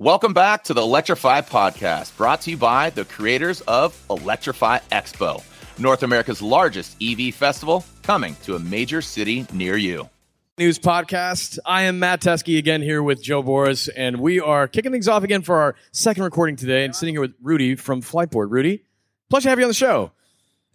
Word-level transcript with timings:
Welcome 0.00 0.32
back 0.32 0.64
to 0.64 0.72
the 0.72 0.80
Electrify 0.80 1.42
podcast, 1.42 2.16
brought 2.16 2.40
to 2.40 2.50
you 2.50 2.56
by 2.56 2.88
the 2.88 3.04
creators 3.04 3.60
of 3.68 4.02
Electrify 4.08 4.78
Expo, 4.90 5.42
North 5.78 6.02
America's 6.02 6.40
largest 6.40 6.96
EV 7.02 7.34
festival, 7.34 7.84
coming 8.02 8.34
to 8.44 8.54
a 8.54 8.58
major 8.58 9.02
city 9.02 9.46
near 9.52 9.76
you. 9.76 10.08
News 10.56 10.78
podcast. 10.78 11.58
I 11.66 11.82
am 11.82 11.98
Matt 11.98 12.22
Teske 12.22 12.56
again 12.56 12.80
here 12.80 13.02
with 13.02 13.22
Jo 13.22 13.42
Borrás, 13.42 13.90
and 13.94 14.20
we 14.20 14.40
are 14.40 14.66
kicking 14.66 14.90
things 14.90 15.06
off 15.06 15.22
again 15.22 15.42
for 15.42 15.56
our 15.56 15.74
second 15.92 16.24
recording 16.24 16.56
today. 16.56 16.86
And 16.86 16.96
sitting 16.96 17.14
here 17.14 17.20
with 17.20 17.34
Rudi 17.42 17.76
from 17.76 18.00
Fliteboard. 18.00 18.46
Rudi, 18.48 18.82
pleasure 19.28 19.44
to 19.44 19.50
have 19.50 19.58
you 19.58 19.66
on 19.66 19.68
the 19.68 19.74
show. 19.74 20.12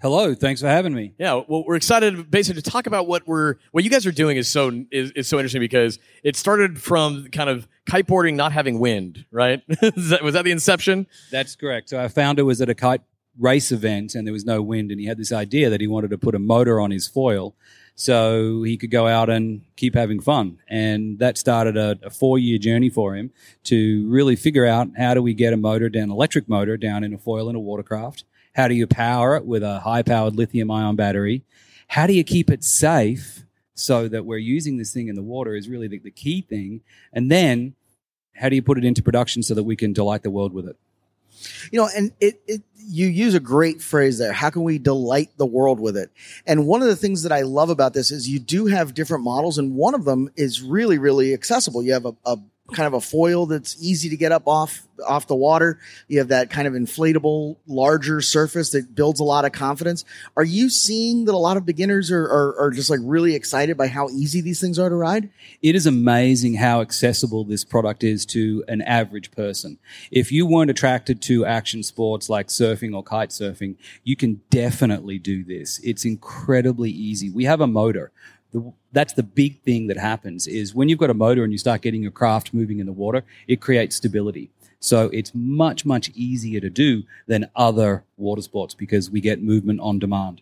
Hello, 0.06 0.36
thanks 0.36 0.62
for 0.62 0.68
having 0.68 0.94
me. 0.94 1.16
Yeah, 1.18 1.42
well, 1.48 1.64
we're 1.66 1.78
excited 1.78 2.30
basically 2.30 2.62
to 2.62 2.70
talk 2.70 2.86
about 2.86 3.08
what 3.08 3.28
we're 3.28 3.56
what 3.72 3.84
you 3.84 3.90
guys 3.90 4.06
are 4.06 4.12
doing 4.12 4.38
is 4.38 4.48
so 4.48 4.86
is, 4.92 5.10
is 5.14 5.28
so 5.28 5.40
interesting 5.40 5.62
because 5.62 5.98
it 6.22 6.36
started 6.36 6.80
from 6.80 7.30
kind 7.32 7.50
of 7.50 7.68
kiteboarding 7.90 8.36
not 8.36 8.52
having 8.52 8.78
wind, 8.78 9.26
right? 9.32 9.64
that, 9.68 10.20
was 10.22 10.36
that 10.36 10.44
the 10.44 10.52
inception? 10.52 11.08
That's 11.32 11.56
correct. 11.56 11.90
So 11.90 11.98
our 11.98 12.08
founder 12.08 12.46
was 12.46 12.62
at 12.62 12.70
a 12.70 12.76
kite 12.76 13.02
race 13.40 13.72
event 13.72 14.14
and 14.14 14.28
there 14.28 14.32
was 14.32 14.46
no 14.46 14.62
wind, 14.62 14.92
and 14.92 15.00
he 15.00 15.08
had 15.08 15.18
this 15.18 15.32
idea 15.32 15.72
that 15.72 15.82
he 15.82 15.88
wanted 15.88 16.12
to 16.12 16.20
put 16.20 16.36
a 16.36 16.40
motor 16.40 16.80
on 16.80 16.92
his 16.92 17.08
foil 17.08 17.56
so 17.96 18.62
he 18.62 18.78
could 18.78 18.92
go 18.92 19.08
out 19.08 19.32
and 19.32 19.64
keep 19.76 19.96
having 19.96 20.20
fun. 20.20 20.60
And 20.68 21.18
that 21.18 21.36
started 21.36 21.78
a, 21.78 21.98
a 22.04 22.12
four 22.12 22.38
year 22.38 22.60
journey 22.60 22.92
for 22.92 23.16
him 23.16 23.32
to 23.64 24.08
really 24.08 24.36
figure 24.36 24.68
out 24.68 24.88
how 25.00 25.16
do 25.16 25.24
we 25.24 25.34
get 25.34 25.52
a 25.52 25.58
motor 25.58 25.90
down, 25.90 26.12
electric 26.12 26.48
motor 26.48 26.78
down 26.78 27.04
in 27.04 27.12
a 27.12 27.18
foil 27.18 27.50
in 27.50 27.56
a 27.56 27.60
watercraft 27.60 28.24
how 28.56 28.68
do 28.68 28.74
you 28.74 28.88
power 28.88 29.36
it 29.36 29.46
with 29.46 29.64
a 29.64 29.80
high 29.80 30.02
powered 30.02 30.36
lithium 30.36 30.72
ion 30.72 30.96
battery? 30.96 31.44
How 31.88 32.08
do 32.08 32.14
you 32.14 32.24
keep 32.24 32.50
it 32.50 32.64
safe 32.64 33.46
so 33.76 34.08
that 34.08 34.26
we're 34.26 34.38
using 34.38 34.78
this 34.78 34.94
thing 34.94 35.10
in 35.10 35.16
the 35.16 35.22
water 35.22 35.54
is 35.54 35.68
really 35.68 35.88
the, 35.88 36.00
the 36.00 36.12
key 36.12 36.42
thing. 36.42 36.82
And 37.14 37.30
then 37.30 37.76
how 38.34 38.50
do 38.50 38.56
you 38.56 38.62
put 38.62 38.78
it 38.78 38.86
into 38.86 39.04
production 39.04 39.44
so 39.44 39.54
that 39.54 39.64
we 39.64 39.76
can 39.76 39.94
delight 39.94 40.24
the 40.24 40.30
world 40.30 40.54
with 40.54 40.68
it? 40.68 40.78
You 41.72 41.82
know, 41.82 41.90
and 41.94 42.14
it, 42.22 42.42
it 42.48 42.62
you 42.78 43.08
use 43.08 43.34
a 43.34 43.42
great 43.42 43.82
phrase 43.82 44.18
there. 44.18 44.32
How 44.32 44.50
can 44.50 44.64
we 44.64 44.78
delight 44.78 45.32
the 45.38 45.46
world 45.46 45.82
with 45.82 45.98
it? 45.98 46.10
And 46.48 46.66
one 46.66 46.82
of 46.82 46.88
the 46.88 46.96
things 46.96 47.24
that 47.24 47.34
I 47.34 47.42
love 47.42 47.70
about 47.70 47.94
this 47.94 48.10
is 48.10 48.30
you 48.30 48.40
do 48.40 48.68
have 48.68 48.94
different 48.94 49.26
models, 49.26 49.58
and 49.58 49.76
one 49.76 49.96
of 49.96 50.06
them 50.06 50.30
is 50.38 50.62
really, 50.62 50.98
really 50.98 51.34
accessible. 51.34 51.84
You 51.84 51.94
have 51.94 52.06
a, 52.06 52.16
a 52.26 52.38
kind 52.74 52.88
of 52.88 52.94
a 52.94 53.02
foil 53.02 53.46
that's 53.46 53.78
easy 53.80 54.10
to 54.10 54.18
get 54.18 54.32
up 54.32 54.48
off 54.48 54.86
off 55.08 55.28
the 55.28 55.36
water. 55.36 55.78
You 56.08 56.20
have 56.20 56.30
that 56.30 56.50
kind 56.50 56.68
of 56.68 56.74
inflatable, 56.74 57.58
larger 57.68 58.22
surface 58.22 58.72
that 58.72 58.96
builds 58.96 59.20
a 59.20 59.24
lot 59.24 59.46
of 59.46 59.52
confidence. 59.52 60.06
Are 60.38 60.44
you 60.44 60.70
seeing 60.70 61.26
that 61.26 61.34
a 61.34 61.38
lot 61.38 61.58
of 61.58 61.66
beginners 61.66 62.12
are, 62.12 62.24
are, 62.24 62.60
are, 62.60 62.72
just 62.72 62.90
like 62.90 63.02
really 63.04 63.36
excited 63.36 63.78
by 63.78 63.88
how 63.88 64.10
easy 64.10 64.42
these 64.42 64.62
things 64.62 64.80
are 64.80 64.90
to 64.90 64.96
ride? 64.96 65.30
It 65.62 65.76
is 65.76 65.86
amazing 65.86 66.56
how 66.56 66.82
accessible 66.82 67.44
this 67.44 67.64
product 67.64 68.04
is 68.04 68.26
to 68.28 68.64
an 68.68 68.82
average 68.82 69.32
person. 69.32 69.80
If 70.12 70.32
you 70.32 70.46
weren't 70.46 70.72
attracted 70.72 71.22
to 71.24 71.46
action 71.46 71.84
sports 71.84 72.30
like 72.30 72.48
surfing 72.48 72.96
or 72.96 73.04
kite 73.04 73.30
surfing, 73.30 73.76
you 74.04 74.16
can 74.16 74.42
definitely 74.50 75.20
do 75.20 75.44
this. 75.44 75.80
It's 75.84 76.06
incredibly 76.06 76.90
easy. 76.90 77.30
We 77.30 77.44
have 77.46 77.62
a 77.62 77.68
motor 77.68 78.12
the, 78.56 78.74
that's 78.94 79.14
the 79.14 79.24
big 79.24 79.62
thing 79.64 79.88
that 79.88 79.98
happens 79.98 80.48
is 80.48 80.74
when 80.74 80.88
you've 80.88 81.00
got 81.00 81.10
a 81.10 81.14
motor 81.14 81.44
and 81.44 81.52
you 81.52 81.58
start 81.58 81.82
getting 81.82 82.02
your 82.02 82.12
craft 82.12 82.54
moving 82.54 82.80
in 82.80 82.86
the 82.86 82.94
water, 82.94 83.24
it 83.50 83.60
creates 83.60 83.98
stability. 83.98 84.50
So 84.80 85.10
it's 85.12 85.32
much, 85.36 85.86
much 85.86 86.10
easier 86.16 86.62
to 86.62 86.70
do 86.70 87.04
than 87.28 87.50
other 87.56 88.06
water 88.18 88.42
sports 88.42 88.74
because 88.74 89.10
we 89.10 89.20
get 89.20 89.44
movement 89.44 89.82
on 89.82 90.00
demand. 90.00 90.42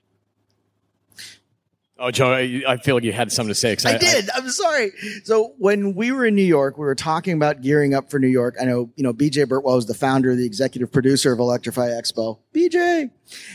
Oh, 2.00 2.10
Jo, 2.10 2.34
I 2.34 2.78
feel 2.78 2.96
like 2.96 3.04
you 3.04 3.14
had 3.14 3.32
something 3.32 3.50
to 3.50 3.56
say. 3.56 3.78
I, 3.86 3.94
I, 3.94 3.98
did. 3.98 4.30
I, 4.32 4.40
am 4.40 4.50
sorry. 4.50 4.92
So 5.26 5.54
when 5.60 5.94
we 5.94 6.12
were 6.12 6.26
in 6.26 6.34
New 6.34 6.42
York, 6.42 6.76
we 6.76 6.86
were 6.86 6.96
talking 6.96 7.34
about 7.34 7.62
gearing 7.62 7.94
up 7.94 8.10
for 8.10 8.20
New 8.20 8.28
York. 8.28 8.56
I 8.60 8.66
know, 8.66 8.92
you 8.96 9.04
know, 9.04 9.14
BJ 9.14 9.46
Birtwell 9.46 9.76
was 9.76 9.86
the 9.86 9.94
founder, 9.94 10.36
the 10.36 10.46
executive 10.46 10.92
producer 10.92 11.32
of 11.32 11.38
Electrify 11.38 11.90
Expo. 11.90 12.40
BJ, 12.54 13.12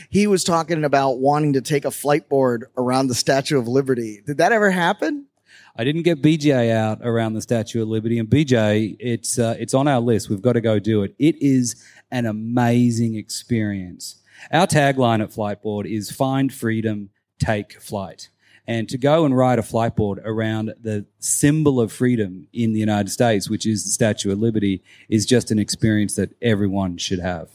he 0.09 0.25
was 0.25 0.45
talking 0.45 0.85
about 0.85 1.19
wanting 1.19 1.53
to 1.53 1.61
take 1.61 1.83
a 1.83 1.89
Fliteboard 1.89 2.63
around 2.77 3.07
the 3.07 3.13
Statue 3.13 3.59
of 3.59 3.67
Liberty. 3.67 4.21
Did 4.25 4.37
that 4.37 4.53
ever 4.53 4.71
happen? 4.71 5.27
I 5.75 5.83
didn't 5.83 6.03
get 6.03 6.21
BJ 6.21 6.71
out 6.71 6.99
around 7.01 7.33
the 7.33 7.41
Statue 7.41 7.81
of 7.81 7.89
Liberty, 7.89 8.19
and 8.19 8.29
BJ, 8.29 8.95
it's 8.99 9.37
uh, 9.37 9.55
it's 9.59 9.73
on 9.73 9.87
our 9.87 9.99
list. 9.99 10.29
We've 10.29 10.41
got 10.41 10.53
to 10.53 10.61
go 10.61 10.79
do 10.79 11.03
it. 11.03 11.13
It 11.19 11.35
is 11.41 11.75
an 12.09 12.25
amazing 12.25 13.15
experience. 13.15 14.21
Our 14.51 14.67
tagline 14.67 15.21
at 15.21 15.31
Fliteboard 15.31 15.85
is 15.85 16.11
"Find 16.11 16.53
freedom, 16.53 17.11
take 17.39 17.81
flight." 17.81 18.29
And 18.67 18.87
to 18.89 18.99
go 18.99 19.25
and 19.25 19.35
ride 19.35 19.57
a 19.57 19.63
Fliteboard 19.63 20.19
around 20.23 20.75
the 20.79 21.05
symbol 21.17 21.81
of 21.81 21.91
freedom 21.91 22.47
in 22.53 22.71
the 22.71 22.79
United 22.79 23.09
States, 23.09 23.49
which 23.49 23.65
is 23.65 23.83
the 23.83 23.89
Statue 23.89 24.31
of 24.31 24.39
Liberty, 24.39 24.83
is 25.09 25.25
just 25.25 25.49
an 25.49 25.57
experience 25.57 26.13
that 26.15 26.35
everyone 26.39 26.97
should 26.97 27.19
have. 27.19 27.49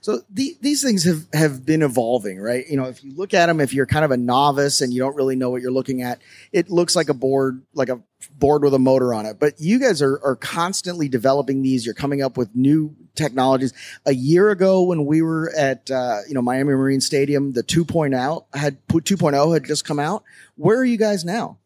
So 0.00 0.22
the, 0.30 0.56
these 0.60 0.82
things 0.82 1.04
have, 1.04 1.26
have 1.32 1.64
been 1.64 1.82
evolving, 1.82 2.40
right? 2.40 2.64
You 2.68 2.76
know, 2.76 2.84
if 2.84 3.02
you 3.04 3.14
look 3.14 3.34
at 3.34 3.46
them, 3.46 3.60
if 3.60 3.72
you're 3.72 3.86
kind 3.86 4.04
of 4.04 4.10
a 4.10 4.16
novice 4.16 4.80
and 4.80 4.92
you 4.92 5.00
don't 5.00 5.16
really 5.16 5.36
know 5.36 5.50
what 5.50 5.62
you're 5.62 5.72
looking 5.72 6.02
at, 6.02 6.20
it 6.52 6.70
looks 6.70 6.96
like 6.96 7.08
a 7.08 7.14
board, 7.14 7.62
like 7.74 7.88
a 7.88 8.00
board 8.38 8.62
with 8.62 8.74
a 8.74 8.78
motor 8.78 9.14
on 9.14 9.26
it. 9.26 9.38
But 9.38 9.60
you 9.60 9.78
guys 9.78 10.02
are, 10.02 10.20
are 10.24 10.36
constantly 10.36 11.08
developing 11.08 11.62
these. 11.62 11.84
You're 11.84 11.94
coming 11.94 12.22
up 12.22 12.36
with 12.36 12.54
new 12.54 12.94
technologies. 13.14 13.72
A 14.06 14.14
year 14.14 14.50
ago, 14.50 14.82
when 14.82 15.06
we 15.06 15.22
were 15.22 15.52
at 15.56 15.90
uh, 15.90 16.20
you 16.28 16.34
know 16.34 16.42
Miami 16.42 16.72
Marine 16.72 17.00
Stadium, 17.00 17.52
the 17.52 17.62
2.0 17.62 18.44
had 18.54 18.86
2.0 18.88 19.54
had 19.54 19.64
just 19.64 19.84
come 19.84 19.98
out. 19.98 20.24
Where 20.56 20.78
are 20.78 20.84
you 20.84 20.98
guys 20.98 21.24
now? 21.24 21.58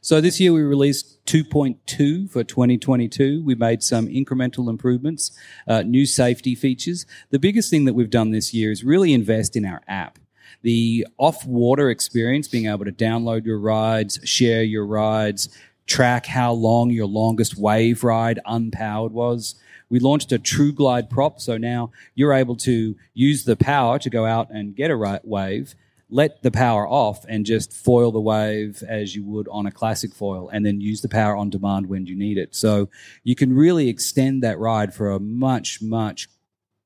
So 0.00 0.20
this 0.20 0.40
year 0.40 0.52
we 0.52 0.62
released 0.62 1.24
2.2 1.26 2.30
for 2.30 2.44
2022. 2.44 3.42
We 3.44 3.54
made 3.54 3.82
some 3.82 4.06
incremental 4.06 4.68
improvements, 4.68 5.36
uh, 5.66 5.82
new 5.82 6.06
safety 6.06 6.54
features. 6.54 7.06
The 7.30 7.38
biggest 7.38 7.70
thing 7.70 7.84
that 7.84 7.94
we've 7.94 8.10
done 8.10 8.30
this 8.30 8.52
year 8.52 8.70
is 8.70 8.84
really 8.84 9.12
invest 9.12 9.56
in 9.56 9.64
our 9.64 9.82
app. 9.88 10.18
The 10.62 11.06
off 11.18 11.46
water 11.46 11.90
experience, 11.90 12.48
being 12.48 12.66
able 12.66 12.84
to 12.84 12.92
download 12.92 13.44
your 13.44 13.58
rides, 13.58 14.20
share 14.24 14.62
your 14.62 14.86
rides, 14.86 15.48
track 15.86 16.26
how 16.26 16.52
long 16.52 16.90
your 16.90 17.06
longest 17.06 17.56
wave 17.56 18.04
ride 18.04 18.40
unpowered 18.46 19.10
was. 19.10 19.56
We 19.88 19.98
launched 19.98 20.32
a 20.32 20.38
True 20.38 20.72
Glide 20.72 21.10
prop, 21.10 21.40
so 21.40 21.58
now 21.58 21.90
you're 22.14 22.32
able 22.32 22.56
to 22.56 22.96
use 23.12 23.44
the 23.44 23.56
power 23.56 23.98
to 23.98 24.08
go 24.08 24.24
out 24.24 24.50
and 24.50 24.74
get 24.74 24.90
a 24.90 24.96
right 24.96 25.24
wave 25.24 25.74
let 26.12 26.42
the 26.42 26.50
power 26.50 26.86
off 26.86 27.24
and 27.26 27.46
just 27.46 27.72
foil 27.72 28.12
the 28.12 28.20
wave 28.20 28.82
as 28.86 29.16
you 29.16 29.24
would 29.24 29.48
on 29.50 29.66
a 29.66 29.72
classic 29.72 30.14
foil 30.14 30.50
and 30.50 30.64
then 30.64 30.78
use 30.78 31.00
the 31.00 31.08
power 31.08 31.34
on 31.34 31.48
demand 31.48 31.86
when 31.86 32.04
you 32.04 32.14
need 32.14 32.36
it. 32.36 32.54
So 32.54 32.90
you 33.24 33.34
can 33.34 33.54
really 33.54 33.88
extend 33.88 34.42
that 34.42 34.58
ride 34.58 34.94
for 34.94 35.10
a 35.10 35.18
much, 35.18 35.80
much 35.80 36.28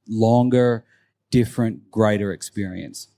longer, 0.08 0.84
different, 1.32 1.90
greater 1.90 2.32
experience. 2.32 3.08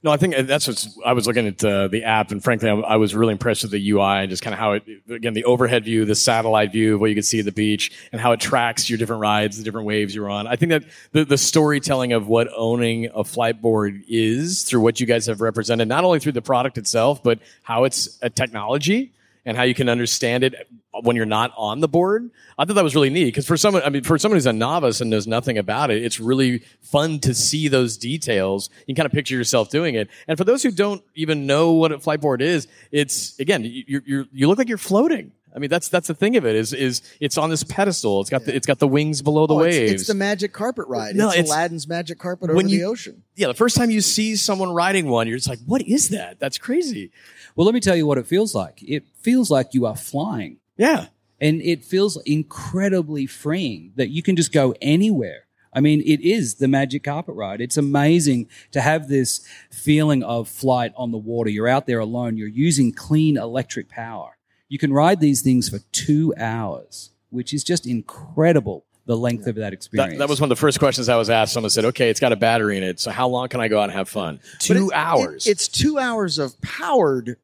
No, 0.00 0.12
I 0.12 0.16
think 0.16 0.36
that's 0.46 0.68
what 0.68 0.86
I 1.04 1.12
was 1.12 1.26
looking 1.26 1.48
at 1.48 1.64
uh, 1.64 1.88
the 1.88 2.04
app, 2.04 2.30
and 2.30 2.42
frankly, 2.42 2.70
I, 2.70 2.74
I, 2.74 2.96
was 2.96 3.16
really 3.16 3.32
impressed 3.32 3.62
with 3.62 3.72
the 3.72 3.90
UI 3.90 4.20
and 4.20 4.30
just 4.30 4.44
kind 4.44 4.54
of 4.54 4.60
how 4.60 4.74
it, 4.74 4.84
again, 5.10 5.34
the 5.34 5.44
overhead 5.44 5.84
view, 5.84 6.04
the 6.04 6.14
satellite 6.14 6.70
view 6.70 6.94
of 6.94 7.00
what 7.00 7.08
you 7.10 7.16
can 7.16 7.24
see 7.24 7.40
at 7.40 7.44
the 7.44 7.52
beach, 7.52 7.90
and 8.12 8.20
how 8.20 8.30
it 8.30 8.38
tracks 8.38 8.88
your 8.88 8.96
different 8.96 9.22
rides, 9.22 9.58
the 9.58 9.64
different 9.64 9.88
waves 9.88 10.14
you're 10.14 10.30
on. 10.30 10.46
I 10.46 10.54
think 10.54 10.70
that 10.70 10.84
the, 11.10 11.24
the 11.24 11.38
storytelling 11.38 12.12
of 12.12 12.28
what 12.28 12.48
owning 12.56 13.06
a 13.06 13.24
Fliteboard 13.24 14.04
is 14.06 14.62
through 14.62 14.82
what 14.82 15.00
you 15.00 15.06
guys 15.06 15.26
have 15.26 15.40
represented, 15.40 15.88
not 15.88 16.04
only 16.04 16.20
through 16.20 16.32
the 16.32 16.42
product 16.42 16.78
itself, 16.78 17.20
but 17.20 17.40
how 17.64 17.82
it's 17.82 18.20
a 18.22 18.30
technology 18.30 19.12
and 19.48 19.56
how 19.56 19.62
you 19.62 19.74
can 19.74 19.88
understand 19.88 20.44
it 20.44 20.68
when 21.02 21.16
you're 21.16 21.24
not 21.24 21.54
on 21.56 21.80
the 21.80 21.88
board. 21.88 22.30
I 22.58 22.66
thought 22.66 22.74
that 22.74 22.84
was 22.84 22.94
really 22.94 23.08
neat 23.08 23.24
because 23.24 23.46
for 23.46 23.56
someone, 23.56 23.82
I 23.82 23.88
mean, 23.88 24.04
for 24.04 24.18
someone 24.18 24.36
who's 24.36 24.44
a 24.44 24.52
novice 24.52 25.00
and 25.00 25.08
knows 25.08 25.26
nothing 25.26 25.56
about 25.56 25.90
it, 25.90 26.04
it's 26.04 26.20
really 26.20 26.58
fun 26.82 27.18
to 27.20 27.32
see 27.32 27.66
those 27.66 27.96
details. 27.96 28.68
You 28.80 28.94
can 28.94 28.96
kind 28.96 29.06
of 29.06 29.12
picture 29.12 29.34
yourself 29.34 29.70
doing 29.70 29.94
it. 29.94 30.10
And 30.28 30.36
for 30.36 30.44
those 30.44 30.62
who 30.62 30.70
don't 30.70 31.02
even 31.14 31.46
know 31.46 31.72
what 31.72 31.92
a 31.92 31.98
Fliteboard 31.98 32.42
is, 32.42 32.68
it's 32.92 33.40
again, 33.40 33.64
you 33.64 34.26
you 34.30 34.48
look 34.48 34.58
like 34.58 34.68
you're 34.68 34.76
floating. 34.76 35.32
I 35.58 35.60
mean, 35.60 35.70
that's 35.70 35.88
that's 35.88 36.06
the 36.06 36.14
thing 36.14 36.36
of 36.36 36.46
it 36.46 36.54
is 36.54 36.72
is 36.72 37.02
it's 37.18 37.36
on 37.36 37.50
this 37.50 37.64
pedestal. 37.64 38.20
It's 38.20 38.30
got 38.30 38.44
the, 38.44 38.54
it's 38.54 38.64
got 38.64 38.78
the 38.78 38.86
wings 38.86 39.22
below 39.22 39.48
the 39.48 39.54
oh, 39.54 39.62
waves. 39.62 39.76
It's, 39.76 40.02
it's, 40.02 40.06
the 40.06 40.14
magic 40.14 40.52
carpet 40.52 40.86
ride. 40.86 41.16
No, 41.16 41.30
it's, 41.30 41.38
it's 41.38 41.50
Aladdin's 41.50 41.88
magic 41.88 42.20
carpet 42.20 42.48
over 42.48 42.62
you, 42.62 42.78
the 42.78 42.84
ocean. 42.84 43.24
Yeah, 43.34 43.48
the 43.48 43.54
first 43.54 43.76
time 43.76 43.90
you 43.90 44.00
see 44.00 44.36
someone 44.36 44.70
riding 44.70 45.08
one, 45.08 45.26
you're 45.26 45.36
just 45.36 45.48
like, 45.48 45.58
"What 45.66 45.82
is 45.82 46.10
that? 46.10 46.38
That's 46.38 46.58
crazy." 46.58 47.10
Well, 47.56 47.64
let 47.64 47.74
me 47.74 47.80
tell 47.80 47.96
you 47.96 48.06
what 48.06 48.18
it 48.18 48.26
feels 48.28 48.54
like. 48.54 48.80
It 48.84 49.02
feels 49.14 49.50
like 49.50 49.74
you 49.74 49.84
are 49.84 49.96
flying. 49.96 50.58
Yeah. 50.76 51.06
And 51.40 51.60
it 51.60 51.84
feels 51.84 52.16
incredibly 52.22 53.26
freeing 53.26 53.94
that 53.96 54.10
you 54.10 54.22
can 54.22 54.36
just 54.36 54.52
go 54.52 54.76
anywhere. 54.80 55.48
I 55.72 55.80
mean, 55.80 56.02
it 56.06 56.20
is 56.20 56.54
the 56.54 56.68
magic 56.68 57.02
carpet 57.02 57.34
ride. 57.34 57.60
It's 57.60 57.76
amazing 57.76 58.48
to 58.70 58.80
have 58.80 59.08
this 59.08 59.44
feeling 59.72 60.22
of 60.22 60.48
flight 60.48 60.92
on 60.96 61.10
the 61.10 61.18
water. 61.18 61.50
You're 61.50 61.66
out 61.66 61.86
there 61.86 61.98
alone. 61.98 62.36
You're 62.36 62.46
using 62.46 62.92
clean 62.92 63.36
electric 63.36 63.88
power. 63.88 64.37
You 64.68 64.78
can 64.78 64.92
ride 64.92 65.20
these 65.20 65.42
things 65.42 65.68
for 65.68 65.78
two 65.92 66.34
hours, 66.36 67.10
which 67.30 67.52
is 67.52 67.64
just 67.64 67.86
incredible 67.86 68.84
the 69.06 69.16
length 69.16 69.46
of 69.46 69.54
that 69.56 69.72
experience. 69.72 70.14
That, 70.14 70.18
that, 70.18 70.28
was 70.28 70.40
one 70.40 70.46
of 70.46 70.56
the 70.56 70.60
first 70.60 70.78
questions 70.78 71.08
I 71.08 71.16
was 71.16 71.30
asked. 71.30 71.54
Someone 71.54 71.70
said, 71.70 71.86
"Okay, 71.86 72.10
it's 72.10 72.20
got 72.20 72.32
a 72.32 72.36
battery 72.36 72.76
in 72.76 72.82
it, 72.82 73.00
so 73.00 73.10
how 73.10 73.28
long 73.28 73.48
can 73.48 73.60
I 73.60 73.68
go 73.68 73.80
out 73.80 73.84
and 73.84 73.92
have 73.92 74.08
fun?" 74.08 74.40
Two 74.58 74.88
it, 74.88 74.94
hours. 74.94 75.46
It, 75.46 75.52
it's 75.52 75.68
two 75.68 75.98
hours 75.98 76.38
of 76.38 76.60
powered 76.60 77.38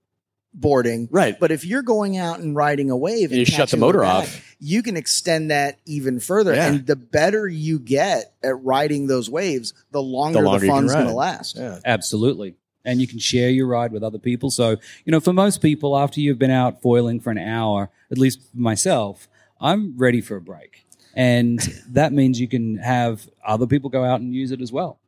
boarding. 0.54 1.08
Right. 1.10 1.38
But 1.38 1.50
if 1.50 1.64
you're 1.64 1.82
going 1.82 2.16
out 2.16 2.38
and 2.38 2.54
riding 2.54 2.90
a 2.90 2.96
wave 2.96 3.30
and 3.30 3.38
you 3.38 3.44
shut 3.44 3.70
the 3.70 3.76
motor 3.76 4.00
back, 4.00 4.24
off. 4.24 4.56
you 4.60 4.82
can 4.82 4.96
extend 4.96 5.50
that 5.50 5.78
even 5.84 6.20
further. 6.20 6.54
Yeah. 6.54 6.68
And 6.68 6.86
the 6.86 6.96
better 6.96 7.48
you 7.48 7.78
get 7.78 8.34
at 8.42 8.62
riding 8.62 9.06
those 9.06 9.28
waves, 9.28 9.74
the 9.90 10.02
longer 10.02 10.40
the, 10.40 10.44
longer 10.44 10.64
you 10.64 10.70
can 10.70 10.80
fun's 10.82 10.92
going 10.94 11.06
to 11.06 11.12
last. 11.12 11.56
Yeah. 11.56 11.80
Absolutely. 11.84 12.54
And 12.84 13.00
you 13.00 13.06
can 13.06 13.18
share 13.18 13.48
your 13.48 13.66
ride 13.66 13.92
with 13.92 14.02
other 14.02 14.18
people. 14.18 14.50
So, 14.50 14.76
you 15.04 15.10
know, 15.10 15.20
for 15.20 15.32
most 15.32 15.62
people, 15.62 15.96
after 15.96 16.20
you've 16.20 16.38
been 16.38 16.50
out 16.50 16.82
foiling 16.82 17.20
for 17.20 17.30
an 17.30 17.38
hour, 17.38 17.90
at 18.10 18.18
least 18.18 18.40
myself, 18.54 19.28
I'm 19.60 19.96
ready 19.96 20.20
for 20.20 20.36
a 20.36 20.40
break. 20.40 20.84
And 21.14 21.58
that 21.88 22.12
means 22.12 22.40
you 22.40 22.48
can 22.48 22.78
have 22.78 23.28
other 23.46 23.66
people 23.66 23.90
go 23.90 24.04
out 24.04 24.20
and 24.20 24.34
use 24.34 24.50
it 24.50 24.60
as 24.60 24.70
well. 24.72 24.98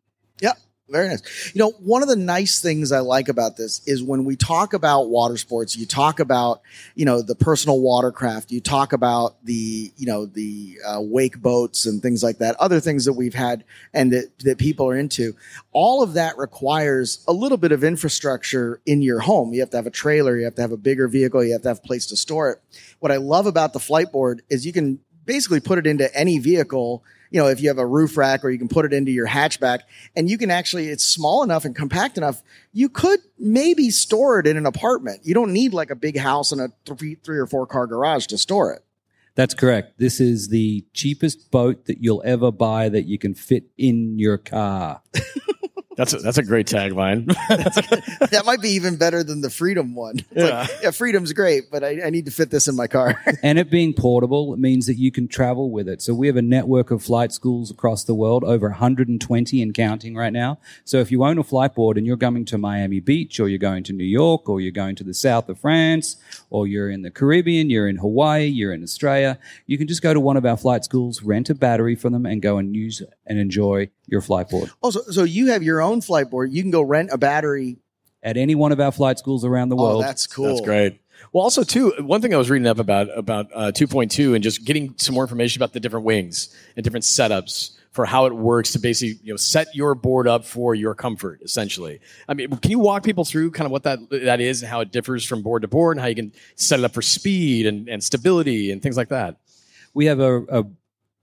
Yeah, 0.40 0.52
very 0.88 1.08
nice. 1.08 1.52
You 1.52 1.58
know, 1.58 1.70
one 1.80 2.02
of 2.02 2.08
the 2.08 2.16
nice 2.16 2.60
things 2.60 2.92
I 2.92 3.00
like 3.00 3.28
about 3.28 3.56
this 3.56 3.80
is 3.86 4.04
when 4.04 4.24
we 4.24 4.36
talk 4.36 4.72
about 4.72 5.08
water 5.08 5.36
sports, 5.36 5.76
you 5.76 5.84
talk 5.84 6.20
about, 6.20 6.62
you 6.94 7.04
know, 7.04 7.22
the 7.22 7.34
personal 7.34 7.80
watercraft, 7.80 8.52
you 8.52 8.60
talk 8.60 8.92
about 8.92 9.44
the, 9.44 9.92
you 9.96 10.06
know, 10.06 10.26
the 10.26 10.78
uh, 10.86 11.00
wake 11.00 11.38
boats 11.42 11.86
and 11.86 12.00
things 12.00 12.22
like 12.22 12.38
that, 12.38 12.54
other 12.56 12.78
things 12.78 13.04
that 13.06 13.14
we've 13.14 13.34
had 13.34 13.64
and 13.92 14.12
that, 14.12 14.38
that 14.40 14.58
people 14.58 14.88
are 14.88 14.96
into. 14.96 15.34
All 15.72 16.04
of 16.04 16.14
that 16.14 16.38
requires 16.38 17.24
a 17.26 17.32
little 17.32 17.58
bit 17.58 17.72
of 17.72 17.82
infrastructure 17.82 18.80
in 18.86 19.02
your 19.02 19.18
home. 19.18 19.52
You 19.52 19.60
have 19.60 19.70
to 19.70 19.76
have 19.78 19.86
a 19.88 19.90
trailer, 19.90 20.38
you 20.38 20.44
have 20.44 20.54
to 20.54 20.62
have 20.62 20.72
a 20.72 20.76
bigger 20.76 21.08
vehicle, 21.08 21.42
you 21.42 21.52
have 21.52 21.62
to 21.62 21.68
have 21.68 21.78
a 21.78 21.86
place 21.86 22.06
to 22.06 22.16
store 22.16 22.50
it. 22.50 22.60
What 23.00 23.10
I 23.10 23.16
love 23.16 23.46
about 23.46 23.72
the 23.72 23.80
Fliteboard 23.80 24.40
is 24.48 24.64
you 24.64 24.72
can 24.72 25.00
basically 25.26 25.60
put 25.60 25.78
it 25.78 25.86
into 25.86 26.14
any 26.16 26.38
vehicle 26.38 27.04
you 27.30 27.40
know, 27.40 27.48
if 27.48 27.60
you 27.60 27.68
have 27.68 27.78
a 27.78 27.86
roof 27.86 28.16
rack 28.16 28.44
or 28.44 28.50
you 28.50 28.58
can 28.58 28.68
put 28.68 28.84
it 28.84 28.92
into 28.92 29.10
your 29.10 29.26
hatchback 29.26 29.80
and 30.14 30.30
you 30.30 30.38
can 30.38 30.50
actually, 30.50 30.88
it's 30.88 31.04
small 31.04 31.42
enough 31.42 31.64
and 31.64 31.74
compact 31.74 32.16
enough. 32.16 32.42
You 32.72 32.88
could 32.88 33.20
maybe 33.38 33.90
store 33.90 34.38
it 34.38 34.46
in 34.46 34.56
an 34.56 34.66
apartment. 34.66 35.20
You 35.24 35.34
don't 35.34 35.52
need 35.52 35.74
like 35.74 35.90
a 35.90 35.96
big 35.96 36.16
house 36.16 36.52
and 36.52 36.60
a 36.60 36.72
three, 36.84 37.16
three 37.16 37.38
or 37.38 37.46
four 37.46 37.66
car 37.66 37.86
garage 37.86 38.26
to 38.26 38.38
store 38.38 38.72
it. 38.72 38.84
That's 39.34 39.54
correct. 39.54 39.98
This 39.98 40.18
is 40.18 40.48
the 40.48 40.86
cheapest 40.94 41.50
boat 41.50 41.84
that 41.86 41.98
you'll 42.02 42.22
ever 42.24 42.50
buy 42.50 42.88
that 42.88 43.04
you 43.04 43.18
can 43.18 43.34
fit 43.34 43.64
in 43.76 44.18
your 44.18 44.38
car. 44.38 45.02
That's 45.96 46.12
a, 46.12 46.18
that's 46.18 46.38
a 46.38 46.42
great 46.42 46.66
tagline. 46.66 47.26
That 48.30 48.44
might 48.44 48.60
be 48.60 48.70
even 48.70 48.96
better 48.96 49.22
than 49.22 49.40
the 49.40 49.50
Freedom 49.50 49.94
one. 49.94 50.16
It's 50.18 50.26
Yeah. 50.34 50.60
like, 50.60 50.70
yeah, 50.82 50.90
Freedom's 50.90 51.32
great, 51.32 51.70
but 51.70 51.82
I, 51.84 52.02
I 52.06 52.10
need 52.10 52.24
to 52.26 52.30
fit 52.30 52.50
this 52.50 52.68
in 52.68 52.76
my 52.76 52.86
car. 52.86 53.22
and 53.42 53.58
it 53.58 53.70
being 53.70 53.94
portable 53.94 54.52
it 54.52 54.58
means 54.58 54.86
that 54.86 54.96
you 54.96 55.10
can 55.10 55.28
travel 55.28 55.70
with 55.70 55.88
it. 55.88 56.02
So 56.02 56.12
we 56.12 56.26
have 56.26 56.36
a 56.36 56.42
network 56.42 56.90
of 56.90 57.02
flight 57.02 57.32
schools 57.32 57.70
across 57.70 58.04
the 58.04 58.14
world, 58.14 58.44
over 58.44 58.68
120 58.68 59.62
and 59.62 59.74
counting 59.74 60.14
right 60.16 60.32
now. 60.32 60.58
So 60.84 60.98
if 60.98 61.10
you 61.10 61.24
own 61.24 61.38
a 61.38 61.44
Fliteboard 61.44 61.96
and 61.96 62.06
you're 62.06 62.16
going 62.16 62.44
to 62.44 62.58
Miami 62.58 63.00
Beach 63.00 63.38
or 63.40 63.48
you're 63.48 63.58
going 63.58 63.84
to 63.84 63.92
New 63.92 64.04
York 64.04 64.48
or 64.48 64.60
you're 64.60 64.72
going 64.72 64.96
to 64.96 65.04
the 65.04 65.14
south 65.14 65.48
of 65.48 65.58
France 65.60 66.16
or 66.50 66.66
you're 66.66 66.90
in 66.90 67.02
the 67.02 67.10
Caribbean, 67.10 67.70
you're 67.70 67.88
in 67.88 67.96
Hawaii, 67.96 68.46
you're 68.46 68.72
in 68.72 68.82
Australia, 68.82 69.38
you 69.66 69.78
can 69.78 69.86
just 69.86 70.02
go 70.02 70.12
to 70.12 70.20
one 70.20 70.36
of 70.36 70.44
our 70.44 70.56
flight 70.56 70.84
schools, 70.84 71.22
rent 71.22 71.48
a 71.50 71.54
battery 71.54 71.94
for 71.94 72.10
them 72.10 72.26
and 72.26 72.42
go 72.42 72.58
and 72.58 72.74
use 72.74 73.00
and 73.26 73.38
enjoy 73.38 73.90
your 74.06 74.20
Fliteboard 74.20 74.70
also, 74.82 75.00
so 75.10 75.24
you 75.24 75.48
have 75.48 75.62
your 75.62 75.80
own 75.82 76.00
Fliteboard. 76.00 76.52
You 76.52 76.62
can 76.62 76.70
go 76.70 76.82
rent 76.82 77.10
a 77.12 77.18
battery. 77.18 77.78
at 78.22 78.36
any 78.36 78.54
one 78.54 78.72
of 78.72 78.80
our 78.80 78.90
flight 78.92 79.18
schools 79.18 79.44
around 79.44 79.68
the 79.68 79.76
Oh, 79.76 79.82
world. 79.82 80.02
that's 80.04 80.26
cool. 80.26 80.46
That's 80.46 80.60
great. 80.60 81.00
Well, 81.32 81.42
also 81.44 81.62
too, 81.62 81.92
one 82.00 82.20
thing 82.20 82.34
I 82.34 82.36
was 82.36 82.50
reading 82.50 82.66
up 82.66 82.78
about 82.78 83.08
about 83.16 83.46
uh, 83.54 83.72
2.2 83.72 84.34
and 84.34 84.42
just 84.44 84.64
getting 84.64 84.94
some 84.98 85.14
more 85.14 85.24
information 85.24 85.60
about 85.62 85.72
the 85.72 85.80
different 85.80 86.04
wings 86.04 86.54
and 86.76 86.84
different 86.84 87.04
setups 87.04 87.72
for 87.92 88.04
how 88.04 88.26
it 88.26 88.34
works 88.34 88.72
to 88.72 88.78
basically 88.78 89.18
you 89.22 89.32
know 89.32 89.36
set 89.38 89.74
your 89.74 89.94
board 89.94 90.28
up 90.28 90.44
for 90.44 90.74
your 90.74 90.94
comfort. 90.94 91.40
Essentially, 91.42 92.00
I 92.28 92.34
mean, 92.34 92.50
can 92.58 92.70
you 92.70 92.78
walk 92.78 93.02
people 93.04 93.24
through 93.24 93.52
kind 93.52 93.64
of 93.64 93.72
what 93.72 93.84
that 93.84 93.98
that 94.10 94.40
is 94.42 94.62
and 94.62 94.70
how 94.70 94.80
it 94.80 94.92
differs 94.92 95.24
from 95.24 95.40
board 95.42 95.62
to 95.62 95.68
board 95.68 95.96
and 95.96 96.02
how 96.02 96.06
you 96.08 96.14
can 96.14 96.32
set 96.56 96.78
it 96.80 96.84
up 96.84 96.92
for 96.92 97.00
speed 97.02 97.64
and, 97.66 97.88
and 97.88 98.04
stability 98.04 98.70
and 98.70 98.82
things 98.82 98.96
like 98.96 99.08
that? 99.08 99.36
we 99.94 100.04
have 100.04 100.20
a, 100.20 100.42
a 100.60 100.64